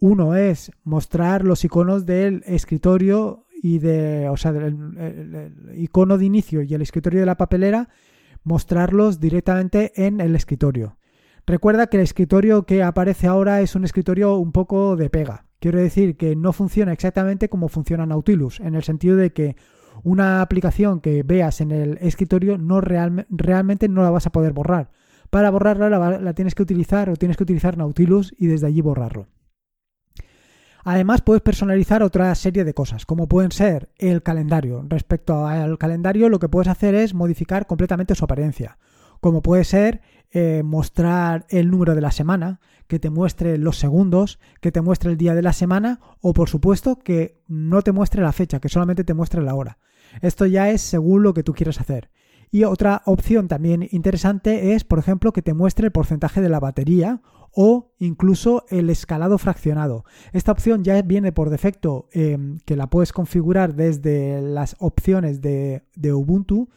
uno 0.00 0.34
es 0.34 0.72
mostrar 0.82 1.44
los 1.44 1.64
iconos 1.64 2.06
del 2.06 2.42
escritorio 2.46 3.46
y 3.62 3.78
de, 3.78 4.28
o 4.28 4.36
sea, 4.36 4.52
el, 4.52 5.74
icono 5.76 6.16
de 6.16 6.24
inicio 6.24 6.62
y 6.62 6.72
el 6.72 6.82
escritorio 6.82 7.20
de 7.20 7.26
la 7.26 7.36
papelera, 7.36 7.90
mostrarlos 8.42 9.20
directamente 9.20 9.92
en 9.96 10.20
el 10.20 10.34
escritorio. 10.34 10.96
Recuerda 11.46 11.88
que 11.88 11.98
el 11.98 12.02
escritorio 12.02 12.64
que 12.64 12.82
aparece 12.82 13.26
ahora 13.26 13.60
es 13.60 13.74
un 13.74 13.84
escritorio 13.84 14.36
un 14.36 14.52
poco 14.52 14.96
de 14.96 15.10
pega. 15.10 15.46
Quiero 15.58 15.78
decir 15.78 16.16
que 16.16 16.36
no 16.36 16.54
funciona 16.54 16.92
exactamente 16.92 17.50
como 17.50 17.68
funciona 17.68 18.06
Nautilus, 18.06 18.60
en 18.60 18.74
el 18.74 18.82
sentido 18.82 19.16
de 19.16 19.32
que 19.32 19.56
una 20.02 20.40
aplicación 20.40 21.00
que 21.00 21.22
veas 21.22 21.60
en 21.60 21.70
el 21.72 21.98
escritorio 22.00 22.56
no 22.56 22.80
realmente 22.80 23.88
no 23.88 24.02
la 24.02 24.10
vas 24.10 24.26
a 24.26 24.32
poder 24.32 24.52
borrar. 24.52 24.90
Para 25.30 25.50
borrarla 25.50 25.88
la, 25.88 26.34
tienes 26.34 26.54
que 26.54 26.62
utilizar 26.62 27.08
o 27.08 27.16
tienes 27.16 27.36
que 27.36 27.44
utilizar 27.44 27.78
Nautilus 27.78 28.34
y 28.36 28.46
desde 28.46 28.66
allí 28.66 28.80
borrarlo. 28.80 29.28
Además 30.82 31.20
puedes 31.20 31.42
personalizar 31.42 32.02
otra 32.02 32.34
serie 32.34 32.64
de 32.64 32.74
cosas, 32.74 33.06
como 33.06 33.28
pueden 33.28 33.52
ser 33.52 33.90
el 33.98 34.22
calendario. 34.22 34.84
Respecto 34.88 35.46
al 35.46 35.78
calendario 35.78 36.28
lo 36.28 36.38
que 36.38 36.48
puedes 36.48 36.68
hacer 36.68 36.94
es 36.94 37.14
modificar 37.14 37.66
completamente 37.66 38.14
su 38.14 38.24
apariencia, 38.24 38.78
como 39.20 39.42
puede 39.42 39.64
ser 39.64 40.00
eh, 40.32 40.62
mostrar 40.64 41.46
el 41.50 41.70
número 41.70 41.94
de 41.94 42.00
la 42.00 42.10
semana, 42.10 42.60
que 42.86 42.98
te 42.98 43.10
muestre 43.10 43.58
los 43.58 43.78
segundos, 43.78 44.40
que 44.60 44.72
te 44.72 44.80
muestre 44.80 45.10
el 45.10 45.16
día 45.16 45.34
de 45.34 45.42
la 45.42 45.52
semana 45.52 46.00
o 46.20 46.32
por 46.32 46.48
supuesto 46.48 46.98
que 46.98 47.40
no 47.46 47.82
te 47.82 47.92
muestre 47.92 48.22
la 48.22 48.32
fecha, 48.32 48.58
que 48.58 48.68
solamente 48.68 49.04
te 49.04 49.14
muestre 49.14 49.42
la 49.42 49.54
hora. 49.54 49.78
Esto 50.22 50.46
ya 50.46 50.70
es 50.70 50.80
según 50.80 51.22
lo 51.22 51.34
que 51.34 51.42
tú 51.42 51.52
quieras 51.52 51.80
hacer. 51.80 52.10
Y 52.50 52.64
otra 52.64 53.02
opción 53.06 53.46
también 53.46 53.86
interesante 53.92 54.74
es, 54.74 54.84
por 54.84 54.98
ejemplo, 54.98 55.32
que 55.32 55.42
te 55.42 55.54
muestre 55.54 55.86
el 55.86 55.92
porcentaje 55.92 56.40
de 56.40 56.48
la 56.48 56.58
batería 56.58 57.20
o 57.52 57.92
incluso 57.98 58.64
el 58.70 58.90
escalado 58.90 59.38
fraccionado. 59.38 60.04
Esta 60.32 60.52
opción 60.52 60.84
ya 60.84 61.00
viene 61.02 61.32
por 61.32 61.50
defecto, 61.50 62.08
em, 62.12 62.58
que 62.64 62.76
la 62.76 62.88
puedes 62.88 63.12
configurar 63.12 63.74
desde 63.74 64.40
las 64.40 64.76
opciones 64.78 65.40
de, 65.40 65.82
Ubuntu 66.12 66.68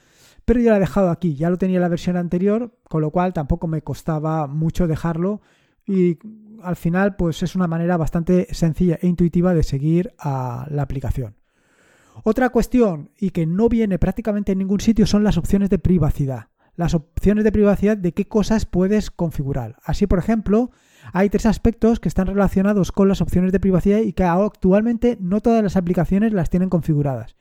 pero 0.45 0.59
yo 0.59 0.71
lo 0.71 0.75
he 0.75 0.79
dejado 0.79 1.09
aquí, 1.09 1.35
ya 1.35 1.49
lo 1.49 1.57
tenía 1.57 1.77
en 1.77 1.83
la 1.83 1.87
versión 1.87 2.17
anterior, 2.17 2.77
con 2.89 3.01
lo 3.01 3.11
cual 3.11 3.31
tampoco 3.31 3.65
me 3.67 3.81
costaba 3.81 4.45
mucho 4.45 4.87
dejarlo 4.87 5.41
y 5.87 6.17
al 6.61 6.75
final 6.75 7.15
pues 7.15 7.43
es 7.43 7.55
una 7.55 7.67
manera 7.67 7.95
bastante 7.95 8.47
sencilla 8.51 8.99
e 9.01 9.07
intuitiva 9.07 9.53
de 9.53 9.63
seguir 9.63 10.13
a 10.19 10.67
la 10.69 10.81
aplicación. 10.81 11.35
Otra 12.23 12.49
cuestión 12.49 13.11
y 13.17 13.31
que 13.31 13.45
no 13.45 13.69
viene 13.69 13.99
prácticamente 13.99 14.51
en 14.51 14.59
ningún 14.59 14.79
sitio 14.79 15.05
son 15.05 15.23
las 15.23 15.37
opciones 15.37 15.69
de 15.69 15.79
privacidad. 15.79 16.47
Las 16.75 16.93
opciones 16.93 17.43
de 17.43 17.51
privacidad 17.51 17.97
de 17.97 18.13
qué 18.13 18.25
cosas 18.25 18.65
puedes 18.65 19.11
configurar. 19.11 19.77
Así, 19.83 20.07
por 20.07 20.19
ejemplo, 20.19 20.71
hay 21.11 21.29
tres 21.29 21.45
aspectos 21.45 21.99
que 21.99 22.07
están 22.07 22.27
relacionados 22.27 22.91
con 22.91 23.07
las 23.07 23.21
opciones 23.21 23.51
de 23.51 23.59
privacidad 23.59 23.99
y 23.99 24.13
que 24.13 24.23
actualmente 24.23 25.17
no 25.19 25.41
todas 25.41 25.61
las 25.61 25.75
aplicaciones 25.75 26.33
las 26.33 26.49
tienen 26.49 26.69
configuradas. 26.69 27.35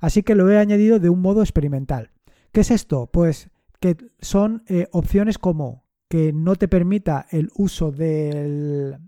Así 0.00 0.22
que 0.22 0.34
lo 0.34 0.50
he 0.50 0.58
añadido 0.58 0.98
de 0.98 1.08
un 1.08 1.20
modo 1.20 1.42
experimental. 1.42 2.10
¿Qué 2.52 2.60
es 2.60 2.70
esto? 2.70 3.08
Pues 3.12 3.50
que 3.80 3.96
son 4.20 4.62
eh, 4.66 4.88
opciones 4.92 5.38
como 5.38 5.84
que 6.08 6.32
no 6.32 6.56
te 6.56 6.68
permita 6.68 7.26
el 7.30 7.50
uso 7.54 7.92
de, 7.92 8.98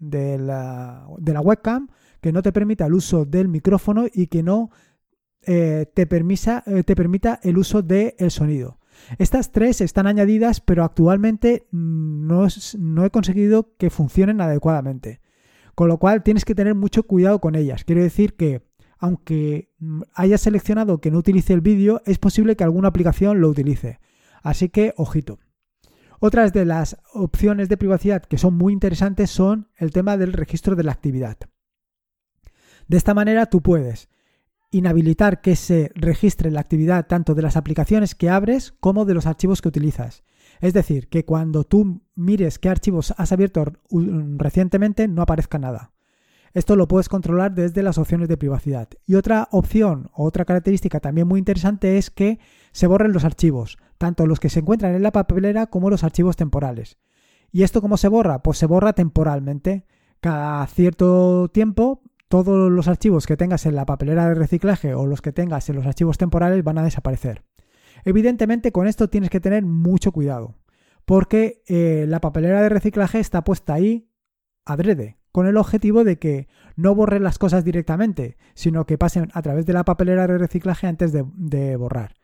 la, 0.00 1.06
webcam, 1.42 1.88
que 2.20 2.32
no 2.32 2.42
te 2.42 2.52
permita 2.52 2.86
el 2.86 2.94
uso 2.94 3.24
del 3.24 3.48
micrófono 3.48 4.06
y 4.12 4.26
que 4.26 4.42
no 4.42 4.70
eh, 5.42 5.86
te, 5.94 6.02
eh, 6.02 6.84
te, 6.84 6.96
permita 6.96 7.40
el 7.42 7.58
uso 7.58 7.82
del 7.82 8.30
sonido. 8.30 8.78
Estas 9.18 9.52
tres 9.52 9.80
están 9.80 10.06
añadidas, 10.06 10.60
pero 10.60 10.84
actualmente 10.84 11.68
no, 11.70 12.46
no 12.78 13.04
he 13.04 13.10
conseguido 13.10 13.74
que 13.76 13.90
funcionen 13.90 14.40
adecuadamente. 14.40 15.20
Con 15.74 15.88
lo 15.88 15.98
cual 15.98 16.24
tienes 16.24 16.44
que 16.44 16.56
tener 16.56 16.74
mucho 16.74 17.04
cuidado 17.04 17.40
con 17.40 17.54
ellas. 17.54 17.84
Quiero 17.84 18.02
decir 18.02 18.34
que 18.34 18.66
aunque 18.98 19.72
hayas 20.12 20.40
seleccionado 20.40 21.00
que 21.00 21.12
no 21.12 21.18
utilice 21.18 21.52
el 21.52 21.60
vídeo, 21.60 22.02
es 22.04 22.18
posible 22.18 22.56
que 22.56 22.64
alguna 22.64 22.88
aplicación 22.88 23.40
lo 23.40 23.48
utilice. 23.48 24.00
Así 24.42 24.68
que, 24.68 24.92
ojito. 24.96 25.38
Otras 26.20 26.52
de 26.52 26.64
las 26.64 26.96
opciones 27.14 27.68
de 27.68 27.76
privacidad 27.76 28.22
que 28.22 28.38
son 28.38 28.54
muy 28.54 28.72
interesantes 28.72 29.30
son 29.30 29.68
el 29.76 29.92
tema 29.92 30.16
del 30.16 30.32
registro 30.32 30.74
de 30.74 30.82
la 30.82 30.92
actividad. 30.92 31.38
De 32.88 32.96
esta 32.96 33.14
manera 33.14 33.46
tú 33.46 33.62
puedes 33.62 34.08
inhabilitar 34.70 35.40
que 35.40 35.56
se 35.56 35.92
registre 35.94 36.50
la 36.50 36.60
actividad 36.60 37.06
tanto 37.06 37.34
de 37.34 37.42
las 37.42 37.56
aplicaciones 37.56 38.14
que 38.14 38.28
abres 38.28 38.72
como 38.80 39.04
de 39.04 39.14
los 39.14 39.26
archivos 39.26 39.62
que 39.62 39.68
utilizas. 39.68 40.24
Es 40.60 40.74
decir, 40.74 41.08
que 41.08 41.24
cuando 41.24 41.64
tú 41.64 42.02
mires 42.14 42.58
qué 42.58 42.68
archivos 42.68 43.14
has 43.16 43.32
abierto 43.32 43.64
recientemente 44.36 45.06
no 45.06 45.22
aparezca 45.22 45.58
nada. 45.58 45.92
Esto 46.54 46.76
lo 46.76 46.88
puedes 46.88 47.08
controlar 47.08 47.54
desde 47.54 47.82
las 47.82 47.98
opciones 47.98 48.28
de 48.28 48.38
privacidad. 48.38 48.88
Y 49.06 49.14
otra 49.14 49.48
opción 49.52 50.10
otra 50.14 50.44
característica 50.44 50.98
también 50.98 51.28
muy 51.28 51.38
interesante 51.38 51.98
es 51.98 52.10
que 52.10 52.38
se 52.72 52.86
borren 52.86 53.12
los 53.12 53.24
archivos, 53.24 53.78
tanto 53.98 54.26
los 54.26 54.40
que 54.40 54.48
se 54.48 54.60
encuentran 54.60 54.94
en 54.94 55.02
la 55.02 55.12
papelera 55.12 55.66
como 55.66 55.90
los 55.90 56.04
archivos 56.04 56.36
temporales. 56.36 56.98
¿Y 57.52 57.62
esto 57.62 57.80
cómo 57.80 57.96
se 57.96 58.08
borra? 58.08 58.42
Pues 58.42 58.58
se 58.58 58.66
borra 58.66 58.92
temporalmente. 58.92 59.86
Cada 60.20 60.66
cierto 60.66 61.48
tiempo, 61.48 62.02
todos 62.28 62.70
los 62.70 62.88
archivos 62.88 63.26
que 63.26 63.36
tengas 63.36 63.66
en 63.66 63.74
la 63.74 63.86
papelera 63.86 64.28
de 64.28 64.34
reciclaje 64.34 64.94
o 64.94 65.06
los 65.06 65.22
que 65.22 65.32
tengas 65.32 65.68
en 65.68 65.76
los 65.76 65.86
archivos 65.86 66.18
temporales 66.18 66.62
van 66.62 66.78
a 66.78 66.84
desaparecer. 66.84 67.44
Evidentemente 68.04 68.70
con 68.72 68.86
esto 68.86 69.08
tienes 69.08 69.30
que 69.30 69.40
tener 69.40 69.64
mucho 69.64 70.12
cuidado, 70.12 70.54
porque 71.04 71.62
eh, 71.66 72.04
la 72.08 72.20
papelera 72.20 72.62
de 72.62 72.68
reciclaje 72.68 73.18
está 73.18 73.42
puesta 73.42 73.74
ahí 73.74 74.10
adrede 74.64 75.18
con 75.32 75.46
el 75.46 75.56
objetivo 75.56 76.04
de 76.04 76.18
que 76.18 76.48
no 76.76 76.94
borren 76.94 77.22
las 77.22 77.38
cosas 77.38 77.64
directamente, 77.64 78.36
sino 78.54 78.86
que 78.86 78.98
pasen 78.98 79.28
a 79.34 79.42
través 79.42 79.66
de 79.66 79.72
la 79.72 79.84
papelera 79.84 80.26
de 80.26 80.38
reciclaje 80.38 80.86
antes 80.86 81.12
de, 81.12 81.76
borrar. 81.76 82.14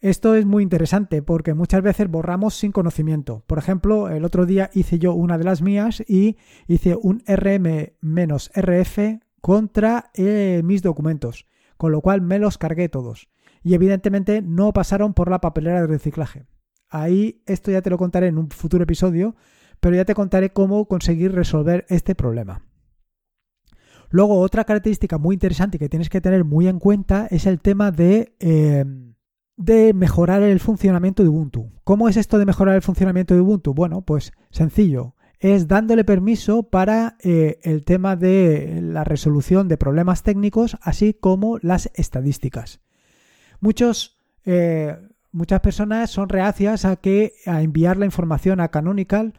Esto 0.00 0.34
es 0.34 0.44
muy 0.44 0.62
interesante 0.62 1.22
porque 1.22 1.54
muchas 1.54 1.82
veces 1.82 2.10
borramos 2.10 2.54
sin 2.54 2.72
conocimiento. 2.72 3.42
Por 3.46 3.56
ejemplo, 3.58 4.10
el 4.10 4.24
otro 4.26 4.44
día 4.44 4.68
hice 4.74 4.98
yo 4.98 5.14
una 5.14 5.38
de 5.38 5.44
las 5.44 5.62
mías 5.62 6.02
y 6.06 6.36
hice 6.66 6.96
un 7.00 7.22
rm-rf 7.26 8.98
contra 9.44 10.10
eh, 10.14 10.62
mis 10.64 10.80
documentos, 10.80 11.46
con 11.76 11.92
lo 11.92 12.00
cual 12.00 12.22
me 12.22 12.38
los 12.38 12.56
cargué 12.56 12.88
todos. 12.88 13.28
Y 13.62 13.74
evidentemente 13.74 14.40
no 14.40 14.72
pasaron 14.72 15.12
por 15.12 15.30
la 15.30 15.42
papelera 15.42 15.82
de 15.82 15.86
reciclaje. 15.86 16.46
Ahí 16.88 17.42
esto 17.44 17.70
ya 17.70 17.82
te 17.82 17.90
lo 17.90 17.98
contaré 17.98 18.28
en 18.28 18.38
un 18.38 18.48
futuro 18.48 18.84
episodio, 18.84 19.36
pero 19.80 19.96
ya 19.96 20.06
te 20.06 20.14
contaré 20.14 20.54
cómo 20.54 20.88
conseguir 20.88 21.32
resolver 21.32 21.84
este 21.90 22.14
problema. 22.14 22.62
Luego, 24.08 24.40
otra 24.40 24.64
característica 24.64 25.18
muy 25.18 25.34
interesante 25.34 25.78
que 25.78 25.90
tienes 25.90 26.08
que 26.08 26.22
tener 26.22 26.44
muy 26.44 26.66
en 26.66 26.78
cuenta 26.78 27.26
es 27.30 27.44
el 27.44 27.60
tema 27.60 27.90
de, 27.90 28.36
em, 28.40 29.14
de 29.58 29.92
mejorar 29.92 30.42
el 30.42 30.58
funcionamiento 30.58 31.22
de 31.22 31.28
Ubuntu. 31.28 31.70
¿Cómo 31.84 32.08
es 32.08 32.16
esto 32.16 32.38
de 32.38 32.46
mejorar 32.46 32.76
el 32.76 32.82
funcionamiento 32.82 33.34
de 33.34 33.42
Ubuntu? 33.42 33.74
Bueno, 33.74 34.00
pues 34.00 34.32
sencillo. 34.48 35.13
Es 35.38 35.68
dándole 35.68 36.04
permiso 36.04 36.64
para 36.64 37.16
eh, 37.22 37.58
el 37.62 37.84
tema 37.84 38.16
de 38.16 38.80
la 38.82 39.04
resolución 39.04 39.68
de 39.68 39.76
problemas 39.76 40.22
técnicos, 40.22 40.76
así 40.80 41.14
como 41.14 41.58
las 41.60 41.90
estadísticas. 41.94 42.80
Muchos, 43.60 44.18
eh, 44.44 44.96
muchas 45.32 45.60
personas 45.60 46.10
son 46.10 46.28
reacias 46.28 46.84
a 46.84 46.96
que 46.96 47.34
a 47.46 47.62
enviar 47.62 47.96
la 47.96 48.06
información 48.06 48.60
a 48.60 48.68
Canonical 48.68 49.34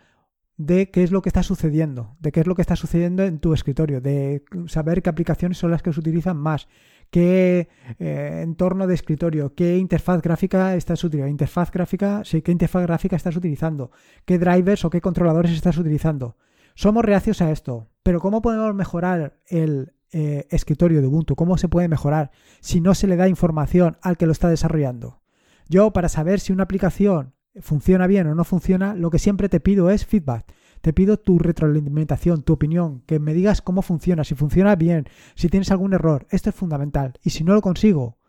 de 0.57 0.89
qué 0.89 1.03
es 1.03 1.11
lo 1.11 1.21
que 1.21 1.29
está 1.29 1.43
sucediendo, 1.43 2.15
de 2.19 2.31
qué 2.31 2.39
es 2.39 2.47
lo 2.47 2.55
que 2.55 2.61
está 2.61 2.75
sucediendo 2.75 3.23
en 3.23 3.39
tu 3.39 3.53
escritorio, 3.53 3.99
de 3.99 4.43
saber 4.67 5.01
qué 5.01 5.09
aplicaciones 5.09 5.57
son 5.57 5.71
las 5.71 5.81
que 5.81 5.91
se 5.91 5.99
utilizan 5.99 6.37
más, 6.37 6.67
qué 7.09 7.69
eh, 7.99 8.41
entorno 8.43 8.87
de 8.87 8.95
escritorio, 8.95 9.53
qué 9.55 9.77
interfaz 9.77 10.21
gráfica 10.21 10.75
estás 10.75 11.03
utilizando, 11.03 11.31
interfaz 11.31 11.71
gráfica, 11.71 12.23
sí, 12.23 12.41
qué 12.41 12.51
interfaz 12.51 12.83
gráfica 12.83 13.15
estás 13.15 13.35
utilizando, 13.35 13.91
qué 14.25 14.37
drivers 14.37 14.85
o 14.85 14.89
qué 14.89 15.01
controladores 15.01 15.51
estás 15.51 15.77
utilizando. 15.77 16.37
Somos 16.75 17.05
reacios 17.05 17.41
a 17.41 17.51
esto, 17.51 17.89
pero 18.03 18.19
¿cómo 18.19 18.41
podemos 18.41 18.75
mejorar 18.75 19.39
el 19.47 19.93
eh, 20.11 20.47
escritorio 20.49 21.01
de 21.01 21.07
Ubuntu? 21.07 21.35
¿Cómo 21.35 21.57
se 21.57 21.69
puede 21.69 21.87
mejorar 21.87 22.31
si 22.59 22.81
no 22.81 22.93
se 22.95 23.07
le 23.07 23.15
da 23.15 23.29
información 23.29 23.97
al 24.01 24.17
que 24.17 24.25
lo 24.25 24.31
está 24.31 24.49
desarrollando? 24.49 25.21
Yo, 25.67 25.91
para 25.91 26.09
saber 26.09 26.39
si 26.39 26.53
una 26.53 26.63
aplicación 26.63 27.33
funciona 27.61 28.07
bien 28.07 28.27
o 28.27 28.35
no 28.35 28.43
funciona, 28.43 28.93
lo 28.93 29.09
que 29.09 29.19
siempre 29.19 29.49
te 29.49 29.59
pido 29.59 29.89
es 29.89 30.05
feedback. 30.05 30.45
Te 30.85 30.93
pido 30.93 31.17
tu 31.17 31.39
retroalimentación, 31.39 32.43
tu 32.43 32.53
opinión, 32.53 33.01
que 33.07 33.17
me 33.17 33.33
digas 33.33 33.63
cómo 33.63 33.81
funciona, 33.81 34.23
si 34.23 34.35
funciona 34.35 34.75
bien, 34.75 35.07
si 35.33 35.49
tienes 35.49 35.71
algún 35.71 35.93
error. 35.93 36.27
Esto 36.29 36.51
es 36.51 36.55
fundamental. 36.55 37.13
Y 37.23 37.31
si 37.31 37.43
no 37.43 37.55
lo 37.55 37.61
consigo, 37.63 38.19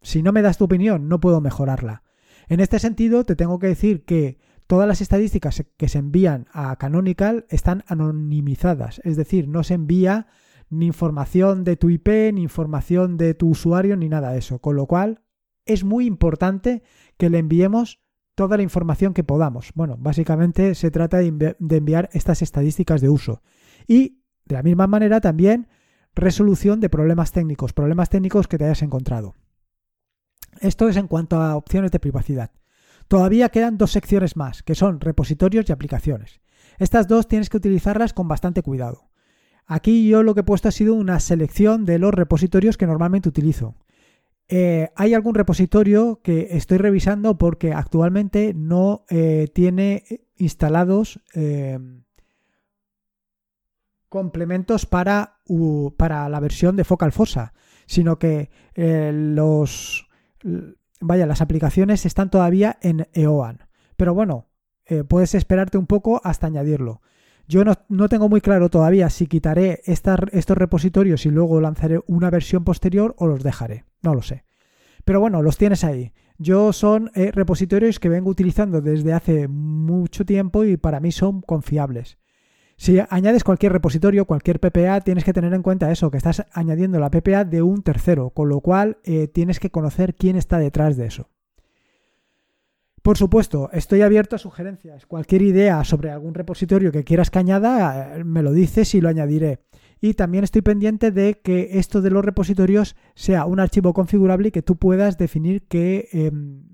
si 0.00 0.22
no 0.22 0.30
me 0.30 0.42
das 0.42 0.58
tu 0.58 0.66
opinión, 0.66 1.08
no 1.08 1.18
puedo 1.18 1.40
mejorarla. 1.40 2.04
En 2.46 2.60
este 2.60 2.78
sentido, 2.78 3.24
te 3.24 3.34
tengo 3.34 3.58
que 3.58 3.66
decir 3.66 4.04
que 4.04 4.38
todas 4.68 4.86
las 4.86 5.00
estadísticas 5.00 5.64
que 5.76 5.88
se 5.88 5.98
envían 5.98 6.46
a 6.52 6.76
Canonical 6.76 7.46
están 7.48 7.82
anonimizadas, 7.88 9.00
es 9.02 9.16
decir, 9.16 9.48
no 9.48 9.64
se 9.64 9.74
envía 9.74 10.28
ni 10.70 10.86
información 10.86 11.64
de 11.64 11.76
tu 11.76 11.90
IP, 11.90 12.32
ni 12.32 12.42
información 12.42 13.16
de 13.16 13.34
tu 13.34 13.48
usuario, 13.48 13.96
ni 13.96 14.08
nada 14.08 14.30
de 14.30 14.38
eso. 14.38 14.60
Con 14.60 14.76
lo 14.76 14.86
cual, 14.86 15.24
es 15.66 15.82
muy 15.82 16.06
importante 16.06 16.84
que 17.16 17.28
le 17.28 17.38
enviemos 17.38 18.01
toda 18.34 18.56
la 18.56 18.62
información 18.62 19.14
que 19.14 19.24
podamos. 19.24 19.72
Bueno, 19.74 19.96
básicamente 19.98 20.74
se 20.74 20.90
trata 20.90 21.18
de, 21.18 21.56
enviar 21.70 22.08
estas 22.12 22.42
estadísticas 22.42 23.00
de 23.00 23.08
uso. 23.08 23.42
Y 23.86 24.22
de 24.44 24.56
la 24.56 24.62
misma 24.62 24.86
manera 24.86 25.20
también 25.20 25.68
resolución 26.14 26.80
de 26.80 26.90
problemas 26.90 27.32
técnicos, 27.32 27.72
problemas 27.72 28.10
técnicos 28.10 28.48
que 28.48 28.58
te 28.58 28.64
hayas 28.64 28.82
encontrado. 28.82 29.34
Esto 30.60 30.88
es 30.88 30.96
en 30.96 31.08
cuanto 31.08 31.36
a 31.36 31.56
opciones 31.56 31.90
de 31.90 32.00
privacidad. 32.00 32.50
Todavía 33.08 33.48
quedan 33.48 33.78
dos 33.78 33.92
secciones 33.92 34.36
más, 34.36 34.62
que 34.62 34.74
son 34.74 35.00
repositorios 35.00 35.68
y 35.68 35.72
aplicaciones. 35.72 36.40
Estas 36.78 37.08
dos 37.08 37.28
tienes 37.28 37.50
que 37.50 37.56
utilizarlas 37.56 38.12
con 38.12 38.28
bastante 38.28 38.62
cuidado. 38.62 39.10
Aquí 39.66 40.08
yo 40.08 40.22
lo 40.22 40.34
que 40.34 40.40
he 40.40 40.44
puesto 40.44 40.68
ha 40.68 40.72
sido 40.72 40.94
una 40.94 41.20
selección 41.20 41.84
de 41.84 41.98
los 41.98 42.12
repositorios 42.12 42.76
que 42.76 42.86
normalmente 42.86 43.28
utilizo. 43.28 43.76
Eh, 44.48 44.90
hay 44.96 45.14
algún 45.14 45.34
repositorio 45.34 46.20
que 46.22 46.48
estoy 46.50 46.78
revisando 46.78 47.38
porque 47.38 47.72
actualmente 47.72 48.52
no 48.54 49.04
eh, 49.08 49.48
tiene 49.54 50.04
instalados 50.36 51.20
eh, 51.34 51.78
complementos 54.08 54.84
para, 54.84 55.38
para, 55.96 56.28
la 56.28 56.40
versión 56.40 56.76
de 56.76 56.84
Focal 56.84 57.12
Fossa, 57.12 57.54
sino 57.86 58.18
que 58.18 58.50
los 58.74 60.06
vaya, 61.00 61.26
las 61.26 61.40
aplicaciones 61.40 62.04
están 62.04 62.30
todavía 62.30 62.78
en 62.82 63.08
EOAN. 63.14 63.60
Pero 63.96 64.12
bueno, 64.12 64.48
puedes 65.08 65.34
esperarte 65.34 65.78
un 65.78 65.86
poco 65.86 66.20
hasta 66.24 66.46
añadirlo. 66.46 67.00
Yo 67.48 67.64
no, 67.64 68.08
tengo 68.08 68.28
muy 68.28 68.40
claro 68.40 68.70
todavía 68.70 69.10
si 69.10 69.26
quitaré 69.26 69.80
estos 69.84 70.56
repositorios 70.56 71.26
y 71.26 71.30
luego 71.30 71.60
lanzaré 71.60 72.00
una 72.06 72.30
versión 72.30 72.64
posterior 72.64 73.14
o 73.18 73.26
los 73.26 73.42
dejaré. 73.42 73.84
No 74.02 74.14
lo 74.14 74.22
sé. 74.22 74.44
Pero 75.04 75.20
bueno, 75.20 75.42
los 75.42 75.56
tienes 75.56 75.84
ahí. 75.84 76.12
Yo 76.38 76.72
son 76.72 77.10
eh, 77.14 77.30
repositorios 77.32 78.00
que 78.00 78.08
vengo 78.08 78.30
utilizando 78.30 78.80
desde 78.80 79.12
hace 79.12 79.48
mucho 79.48 80.24
tiempo 80.24 80.64
y 80.64 80.76
para 80.76 81.00
mí 81.00 81.12
son 81.12 81.40
confiables. 81.40 82.18
Si 82.76 82.98
añades 83.10 83.44
cualquier 83.44 83.72
repositorio, 83.72 84.24
cualquier 84.24 84.58
PPA, 84.58 85.00
tienes 85.02 85.24
que 85.24 85.32
tener 85.32 85.54
en 85.54 85.62
cuenta 85.62 85.92
eso, 85.92 86.10
que 86.10 86.16
estás 86.16 86.46
añadiendo 86.52 86.98
la 86.98 87.10
PPA 87.10 87.44
de 87.44 87.62
un 87.62 87.82
tercero, 87.82 88.30
con 88.30 88.48
lo 88.48 88.60
cual 88.60 88.98
eh, 89.04 89.28
tienes 89.28 89.60
que 89.60 89.70
conocer 89.70 90.14
quién 90.16 90.36
está 90.36 90.58
detrás 90.58 90.96
de 90.96 91.06
eso. 91.06 91.28
Por 93.02 93.18
supuesto, 93.18 93.68
estoy 93.72 94.02
abierto 94.02 94.36
a 94.36 94.38
sugerencias. 94.38 95.06
Cualquier 95.06 95.42
idea 95.42 95.84
sobre 95.84 96.10
algún 96.10 96.34
repositorio 96.34 96.92
que 96.92 97.04
quieras 97.04 97.30
que 97.30 97.40
añada, 97.40 98.16
eh, 98.16 98.24
me 98.24 98.42
lo 98.42 98.52
dices 98.52 98.94
y 98.94 99.00
lo 99.00 99.08
añadiré. 99.08 99.60
Y 100.04 100.14
también 100.14 100.42
estoy 100.42 100.62
pendiente 100.62 101.12
de 101.12 101.40
que 101.40 101.78
esto 101.78 102.02
de 102.02 102.10
los 102.10 102.24
repositorios 102.24 102.96
sea 103.14 103.46
un 103.46 103.60
archivo 103.60 103.94
configurable 103.94 104.48
y 104.48 104.50
que 104.50 104.60
tú 104.60 104.76
puedas 104.76 105.16
definir 105.16 105.62
qué 105.68 106.08
em, 106.10 106.64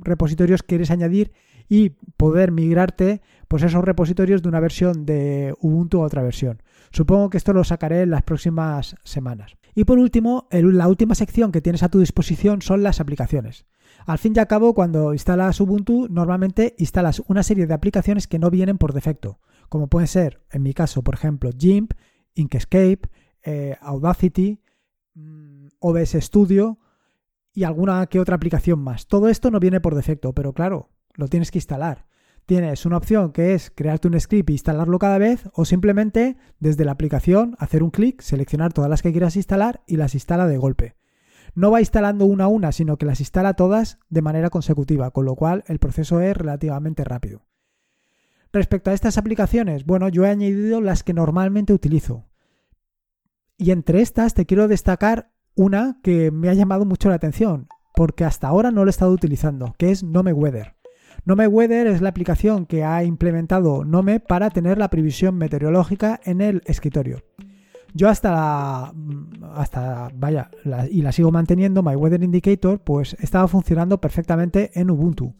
repositorios 0.00 0.64
quieres 0.64 0.90
añadir 0.90 1.30
y 1.68 1.90
poder 2.16 2.50
migrarte 2.50 3.22
pues 3.46 3.62
esos 3.62 3.84
repositorios 3.84 4.42
de 4.42 4.48
una 4.48 4.58
versión 4.58 5.06
de 5.06 5.54
Ubuntu 5.60 6.02
a 6.02 6.06
otra 6.06 6.24
versión. 6.24 6.64
Supongo 6.90 7.30
que 7.30 7.36
esto 7.36 7.52
lo 7.52 7.62
sacaré 7.62 8.02
en 8.02 8.10
las 8.10 8.24
próximas 8.24 8.96
semanas. 9.04 9.56
Y 9.76 9.84
por 9.84 10.00
último, 10.00 10.48
la 10.50 10.88
última 10.88 11.14
sección 11.14 11.52
que 11.52 11.60
tienes 11.60 11.84
a 11.84 11.90
tu 11.90 12.00
disposición 12.00 12.60
son 12.60 12.82
las 12.82 13.00
aplicaciones. 13.00 13.66
Al 14.04 14.18
fin 14.18 14.32
y 14.34 14.40
al 14.40 14.48
cabo, 14.48 14.74
cuando 14.74 15.12
instalas 15.12 15.60
Ubuntu, 15.60 16.08
normalmente 16.10 16.74
instalas 16.78 17.22
una 17.28 17.44
serie 17.44 17.68
de 17.68 17.74
aplicaciones 17.74 18.26
que 18.26 18.40
no 18.40 18.50
vienen 18.50 18.78
por 18.78 18.92
defecto, 18.92 19.38
como 19.68 19.86
pueden 19.86 20.08
ser, 20.08 20.40
en 20.50 20.64
mi 20.64 20.74
caso, 20.74 21.02
por 21.02 21.14
ejemplo, 21.14 21.50
GIMP, 21.56 21.92
Inkscape, 22.34 23.08
eh, 23.42 23.76
Audacity, 23.80 24.60
mm, 25.14 25.68
OBS 25.78 26.20
Studio 26.20 26.78
y 27.52 27.64
alguna 27.64 28.06
que 28.06 28.20
otra 28.20 28.36
aplicación 28.36 28.80
más. 28.80 29.06
Todo 29.06 29.28
esto 29.28 29.50
no 29.50 29.60
viene 29.60 29.80
por 29.80 29.94
defecto, 29.94 30.32
pero 30.32 30.52
claro, 30.52 30.90
lo 31.14 31.28
tienes 31.28 31.50
que 31.50 31.58
instalar. 31.58 32.06
Tienes 32.46 32.84
una 32.84 32.98
opción 32.98 33.32
que 33.32 33.54
es 33.54 33.70
crearte 33.70 34.08
un 34.08 34.20
script 34.20 34.50
e 34.50 34.52
instalarlo 34.52 34.98
cada 34.98 35.16
vez 35.16 35.48
o 35.54 35.64
simplemente 35.64 36.36
desde 36.58 36.84
la 36.84 36.92
aplicación 36.92 37.56
hacer 37.58 37.82
un 37.82 37.90
clic, 37.90 38.20
seleccionar 38.20 38.72
todas 38.72 38.90
las 38.90 39.00
que 39.00 39.12
quieras 39.12 39.36
instalar 39.36 39.82
y 39.86 39.96
las 39.96 40.14
instala 40.14 40.46
de 40.46 40.58
golpe. 40.58 40.96
No 41.54 41.70
va 41.70 41.80
instalando 41.80 42.26
una 42.26 42.44
a 42.44 42.48
una, 42.48 42.72
sino 42.72 42.98
que 42.98 43.06
las 43.06 43.20
instala 43.20 43.54
todas 43.54 43.98
de 44.10 44.22
manera 44.22 44.50
consecutiva, 44.50 45.10
con 45.12 45.24
lo 45.24 45.36
cual 45.36 45.64
el 45.68 45.78
proceso 45.78 46.20
es 46.20 46.36
relativamente 46.36 47.04
rápido. 47.04 47.46
Respecto 48.54 48.92
a 48.92 48.94
estas 48.94 49.18
aplicaciones, 49.18 49.84
bueno, 49.84 50.08
yo 50.08 50.24
he 50.24 50.28
añadido 50.28 50.80
las 50.80 51.02
que 51.02 51.12
normalmente 51.12 51.72
utilizo. 51.72 52.28
Y 53.58 53.72
entre 53.72 54.00
estas 54.00 54.32
te 54.34 54.46
quiero 54.46 54.68
destacar 54.68 55.32
una 55.56 55.98
que 56.04 56.30
me 56.30 56.48
ha 56.48 56.54
llamado 56.54 56.84
mucho 56.84 57.08
la 57.08 57.16
atención, 57.16 57.66
porque 57.96 58.24
hasta 58.24 58.46
ahora 58.46 58.70
no 58.70 58.84
lo 58.84 58.88
he 58.88 58.90
estado 58.90 59.10
utilizando, 59.10 59.74
que 59.76 59.90
es 59.90 60.04
Nome 60.04 60.32
Weather. 60.32 60.76
Nome 61.24 61.48
Weather 61.48 61.88
es 61.88 62.00
la 62.00 62.10
aplicación 62.10 62.64
que 62.64 62.84
ha 62.84 63.02
implementado 63.02 63.84
Nome 63.84 64.20
para 64.20 64.50
tener 64.50 64.78
la 64.78 64.88
previsión 64.88 65.34
meteorológica 65.34 66.20
en 66.22 66.40
el 66.40 66.62
escritorio. 66.64 67.24
Yo 67.92 68.08
hasta, 68.08 68.92
hasta 69.52 70.10
vaya, 70.14 70.52
y 70.92 71.02
la 71.02 71.10
sigo 71.10 71.32
manteniendo, 71.32 71.82
My 71.82 71.96
Weather 71.96 72.22
Indicator, 72.22 72.78
pues 72.78 73.16
estaba 73.18 73.48
funcionando 73.48 74.00
perfectamente 74.00 74.70
en 74.74 74.92
Ubuntu. 74.92 75.34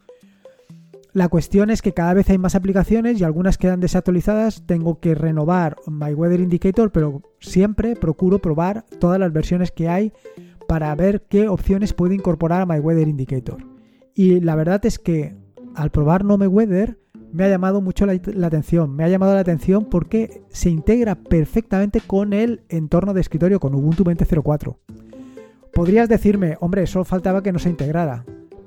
La 1.15 1.29
cuestión 1.29 1.71
es 1.71 1.81
que 1.81 1.95
cada 1.95 2.13
vez 2.13 2.29
hay 2.29 2.39
más 2.39 2.57
aplicaciones 2.57 3.21
y 3.21 3.25
algunas 3.25 3.57
quedan 3.57 3.79
desactualizadas. 3.79 4.67
Tengo 4.67 4.99
que 4.99 5.15
renovar 5.15 5.77
My 5.87 6.13
Weather 6.13 6.41
Indicator, 6.41 6.91
pero 6.91 7.23
siempre 7.39 7.95
procuro 7.95 8.41
probar 8.41 8.85
todas 8.99 9.21
las 9.21 9.33
versiones 9.33 9.71
que 9.71 9.89
hay 9.89 10.13
para 10.67 10.93
ver 10.97 11.23
qué 11.29 11.47
opciones 11.47 11.93
puedo 11.93 12.15
incorporar 12.15 12.63
a 12.63 12.67
My 12.67 12.81
Weather 12.81 13.07
Indicator. 13.07 13.59
Y 14.13 14.41
la 14.41 14.57
verdad 14.57 14.85
es 14.87 14.99
que 14.99 15.37
al 15.77 15.91
probar 15.91 16.25
Nome 16.25 16.49
Weather 16.49 16.99
me 17.33 17.45
ha 17.45 17.49
llamado 17.49 17.81
mucho 17.81 18.07
la, 18.07 18.47
atención. 18.47 18.97
Me 18.97 19.05
ha 19.05 19.09
llamado 19.09 19.35
la 19.35 19.41
atención 19.41 19.85
porque 19.89 20.43
se 20.49 20.69
integra 20.69 21.15
perfectamente 21.15 22.01
con 22.01 22.33
el 22.33 22.65
entorno 22.69 23.15
de 23.15 23.21
escritorio, 23.21 23.61
con 23.61 23.77
Ubuntu 23.77 24.03
20.04. 24.03 24.79
Podrías 25.73 26.09
decirme, 26.09 26.57
hombre, 26.59 26.89
solo 26.89 27.05
faltaba 27.05 27.41
que 27.41 27.53
no 27.53 27.61
se 27.61 27.71
integrara. 27.71 28.25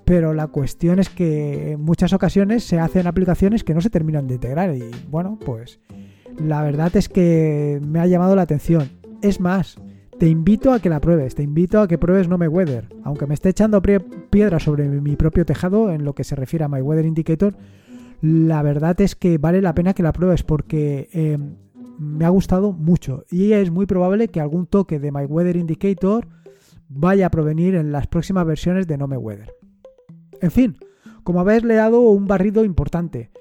Pero 0.08 0.34
la 0.34 0.48
cuestión 0.48 1.00
es 1.00 1.10
que 1.10 1.74
en 1.74 1.82
muchas 1.82 2.13
ocasiones 2.13 2.63
se 2.63 2.80
hacen 2.80 3.08
aplicaciones 3.08 3.65
que 3.65 3.74
no 3.74 3.82
se 3.82 3.89
terminan 3.89 4.26
de 4.26 4.36
integrar. 4.36 4.74
Y 4.74 4.89
bueno, 5.10 5.38
pues 5.46 5.82
la 6.39 6.62
verdad 6.62 6.96
es 6.96 7.10
que 7.10 7.82
me 7.86 8.00
ha 8.00 8.08
llamado 8.08 8.34
la 8.34 8.43
atención. 8.43 8.89
Es 9.22 9.41
más, 9.41 9.76
te 10.17 10.30
invito 10.30 10.72
a 10.72 10.80
que 10.80 10.88
la 10.88 11.02
pruebes, 11.02 11.36
te 11.36 11.43
invito 11.43 11.82
a 11.82 11.89
que 11.89 11.98
pruebes 11.98 12.30
No 12.30 12.38
Weather. 12.38 12.88
Aunque 13.04 13.28
me 13.28 13.34
esté 13.34 13.50
echando 13.50 13.82
piedra 13.82 14.62
sobre 14.62 14.88
mi 14.88 15.17
propio 15.17 15.46
tejado 15.46 15.91
en 15.91 16.06
lo 16.06 16.15
que 16.15 16.24
se 16.24 16.38
refiere 16.38 16.63
a 16.63 16.70
My 16.70 16.80
Weather 16.80 17.06
Indicator, 17.06 17.58
la 18.22 18.62
verdad 18.62 19.02
es 19.02 19.13
que 19.13 19.38
vale 19.38 19.62
la 19.62 19.76
pena 19.76 19.93
que 19.93 20.04
la 20.04 20.13
pruebes 20.13 20.41
porque 20.41 21.10
em, 21.12 21.56
me 22.00 22.24
ha 22.24 22.30
gustado 22.30 22.72
mucho 22.72 23.26
y 23.30 23.52
es 23.52 23.72
muy 23.72 23.86
probable 23.86 24.30
que 24.30 24.39
algún 24.39 24.67
toque 24.67 25.00
de 25.00 25.12
My 25.12 25.26
Weather 25.26 25.58
Indicator 25.58 26.30
vaya 26.88 27.26
a 27.28 27.30
provenir 27.30 27.76
en 27.76 27.91
las 27.91 28.08
próximas 28.08 28.46
versiones 28.48 28.88
de 28.88 28.98
No 28.98 29.06
Weather. 29.08 29.57
En 30.41 30.52
fin, 30.52 30.78
como 31.23 31.41
habéis 31.41 31.63
le 31.63 31.76
dado 31.76 32.02
un 32.02 32.28
barrido 32.28 32.63
importante. 32.63 33.32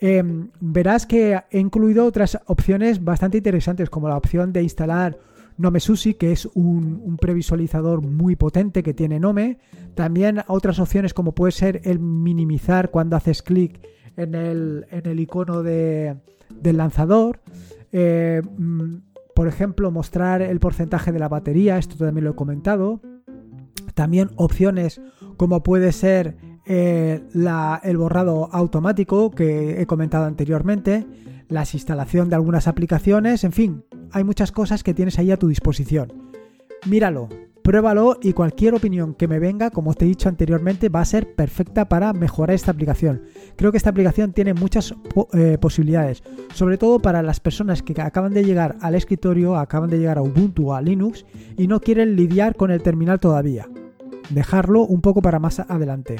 Em, 0.00 0.50
verás 0.60 1.06
que 1.06 1.40
he 1.50 1.58
incluido 1.58 2.04
otras 2.04 2.38
opciones 2.46 3.02
bastante 3.02 3.38
interesantes 3.38 3.88
como 3.88 4.08
la 4.08 4.16
opción 4.16 4.52
de 4.52 4.62
instalar 4.62 5.18
NomeSusi, 5.58 6.14
que 6.14 6.32
es 6.32 6.46
un, 6.54 7.16
previsualizador 7.18 8.02
muy 8.02 8.36
potente 8.36 8.82
que 8.82 8.94
tiene 8.94 9.18
Nome. 9.20 9.58
También 9.94 10.42
otras 10.48 10.78
opciones 10.78 11.14
como 11.14 11.32
puede 11.32 11.52
ser 11.52 11.80
el 11.84 11.98
minimizar 11.98 12.90
cuando 12.90 13.16
haces 13.16 13.42
clic 13.42 13.80
en 14.16 14.34
el, 14.34 14.86
en 14.90 15.06
el 15.06 15.20
icono 15.20 15.62
de, 15.62 16.16
del 16.50 16.76
lanzador. 16.76 17.40
Eh, 17.92 18.42
mm, 18.58 18.96
por 19.34 19.48
ejemplo, 19.48 19.90
mostrar 19.90 20.42
el 20.42 20.60
porcentaje 20.60 21.12
de 21.12 21.18
la 21.18 21.28
batería, 21.28 21.78
esto 21.78 21.96
también 21.96 22.24
lo 22.24 22.30
he 22.30 22.34
comentado. 22.34 23.00
También 23.94 24.30
opciones 24.36 25.00
como 25.36 25.62
puede 25.62 25.92
ser 25.92 26.36
eh, 26.66 27.22
el 27.82 27.96
borrado 27.96 28.48
automático 28.52 29.30
que 29.30 29.80
he 29.80 29.86
comentado 29.86 30.24
anteriormente, 30.24 31.06
la 31.48 31.60
instalación 31.60 32.28
de 32.28 32.34
algunas 32.34 32.66
aplicaciones, 32.66 33.44
en 33.44 33.52
fin, 33.52 33.84
hay 34.12 34.24
muchas 34.24 34.52
cosas 34.52 34.82
que 34.82 34.94
tienes 34.94 35.18
ahí 35.18 35.30
a 35.30 35.36
tu 35.36 35.48
disposición. 35.48 36.12
Míralo, 36.88 37.28
pruébalo 37.62 38.18
y 38.22 38.32
cualquier 38.32 38.74
opinión 38.74 39.14
que 39.14 39.28
me 39.28 39.38
venga, 39.38 39.70
como 39.70 39.94
te 39.94 40.04
he 40.04 40.08
dicho 40.08 40.28
anteriormente, 40.28 40.88
va 40.88 41.00
a 41.00 41.04
ser 41.04 41.34
perfecta 41.34 41.88
para 41.88 42.12
mejorar 42.12 42.54
esta 42.54 42.72
aplicación. 42.72 43.22
Creo 43.56 43.70
que 43.70 43.78
esta 43.78 43.90
aplicación 43.90 44.32
tiene 44.32 44.54
muchas 44.54 44.94
eh, 45.34 45.58
posibilidades, 45.60 46.22
sobre 46.52 46.78
todo 46.78 47.00
para 47.00 47.22
las 47.22 47.40
personas 47.40 47.82
que 47.82 48.00
acaban 48.00 48.34
de 48.34 48.44
llegar 48.44 48.76
al 48.80 48.94
escritorio, 48.94 49.56
acaban 49.56 49.90
de 49.90 49.98
llegar 49.98 50.18
a 50.18 50.22
Ubuntu 50.22 50.70
o 50.70 50.74
a 50.74 50.82
Linux 50.82 51.26
y 51.56 51.68
no 51.68 51.80
quieren 51.80 52.16
lidiar 52.16 52.56
con 52.56 52.70
el 52.70 52.82
terminal 52.82 53.20
todavía. 53.20 53.68
Dejarlo 54.30 54.82
un 54.82 55.00
poco 55.00 55.22
para 55.22 55.38
más 55.38 55.60
adelante. 55.60 56.16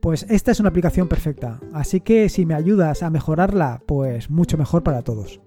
Pues 0.00 0.26
esta 0.28 0.52
es 0.52 0.60
una 0.60 0.68
aplicación 0.68 1.08
perfecta, 1.08 1.60
así 1.72 2.00
que 2.00 2.28
si 2.28 2.46
me 2.46 2.54
ayudas 2.54 3.02
a 3.02 3.10
mejorarla, 3.10 3.82
pues 3.86 4.30
mucho 4.30 4.56
mejor 4.56 4.82
para 4.82 5.02
todos. 5.02 5.40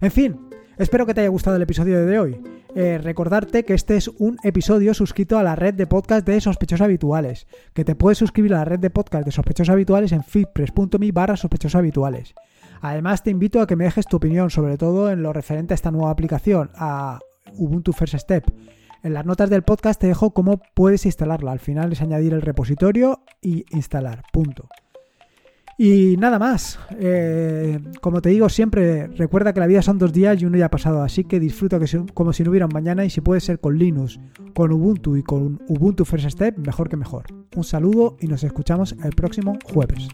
En 0.00 0.10
fin, 0.10 0.38
espero 0.78 1.06
que 1.06 1.14
te 1.14 1.22
haya 1.22 1.30
gustado 1.30 1.56
el 1.56 1.62
episodio 1.62 2.04
de 2.04 2.18
hoy. 2.18 2.40
Eh, 2.76 2.98
recordarte 2.98 3.64
que 3.64 3.74
este 3.74 3.96
es 3.96 4.08
un 4.08 4.36
episodio 4.42 4.94
suscrito 4.94 5.38
a 5.38 5.44
la 5.44 5.54
red 5.54 5.74
de 5.74 5.86
podcast 5.86 6.26
de 6.26 6.40
sospechosos 6.40 6.84
habituales, 6.84 7.46
que 7.72 7.84
te 7.84 7.94
puedes 7.94 8.18
suscribir 8.18 8.52
a 8.54 8.58
la 8.58 8.64
red 8.64 8.80
de 8.80 8.90
podcast 8.90 9.24
de 9.24 9.32
sospechosos 9.32 9.72
habituales 9.72 10.12
en 10.12 10.24
feedpress.me 10.24 11.12
barra 11.12 11.36
sospechosos 11.36 11.76
habituales. 11.76 12.34
Además 12.80 13.22
te 13.22 13.30
invito 13.30 13.60
a 13.60 13.66
que 13.66 13.76
me 13.76 13.84
dejes 13.84 14.06
tu 14.06 14.16
opinión, 14.16 14.50
sobre 14.50 14.76
todo 14.76 15.10
en 15.10 15.22
lo 15.22 15.32
referente 15.32 15.72
a 15.72 15.76
esta 15.76 15.90
nueva 15.90 16.10
aplicación, 16.10 16.70
a 16.74 17.20
Ubuntu 17.56 17.92
First 17.92 18.18
Step. 18.18 18.44
En 19.04 19.12
las 19.12 19.26
notas 19.26 19.50
del 19.50 19.62
podcast 19.62 20.00
te 20.00 20.06
dejo 20.06 20.30
cómo 20.30 20.62
puedes 20.72 21.04
instalarla. 21.04 21.52
Al 21.52 21.58
final 21.58 21.92
es 21.92 22.00
añadir 22.00 22.32
el 22.32 22.40
repositorio 22.40 23.20
y 23.42 23.66
instalar. 23.70 24.22
Punto. 24.32 24.66
Y 25.76 26.16
nada 26.16 26.38
más. 26.38 26.78
Eh, 26.98 27.80
como 28.00 28.22
te 28.22 28.30
digo 28.30 28.48
siempre, 28.48 29.08
recuerda 29.08 29.52
que 29.52 29.60
la 29.60 29.66
vida 29.66 29.82
son 29.82 29.98
dos 29.98 30.10
días 30.10 30.40
y 30.40 30.46
uno 30.46 30.56
ya 30.56 30.70
pasado, 30.70 31.02
así 31.02 31.24
que 31.24 31.38
disfruta 31.38 31.78
como 32.14 32.32
si 32.32 32.44
no 32.44 32.50
hubiera 32.50 32.64
un 32.64 32.72
mañana 32.72 33.04
y 33.04 33.10
si 33.10 33.20
puede 33.20 33.42
ser 33.42 33.60
con 33.60 33.76
Linux, 33.76 34.18
con 34.54 34.72
Ubuntu 34.72 35.16
y 35.16 35.22
con 35.22 35.60
Ubuntu 35.68 36.06
First 36.06 36.30
Step, 36.30 36.56
mejor 36.56 36.88
que 36.88 36.96
mejor. 36.96 37.26
Un 37.54 37.64
saludo 37.64 38.16
y 38.20 38.26
nos 38.26 38.42
escuchamos 38.42 38.96
el 39.04 39.12
próximo 39.12 39.58
jueves. 39.64 40.08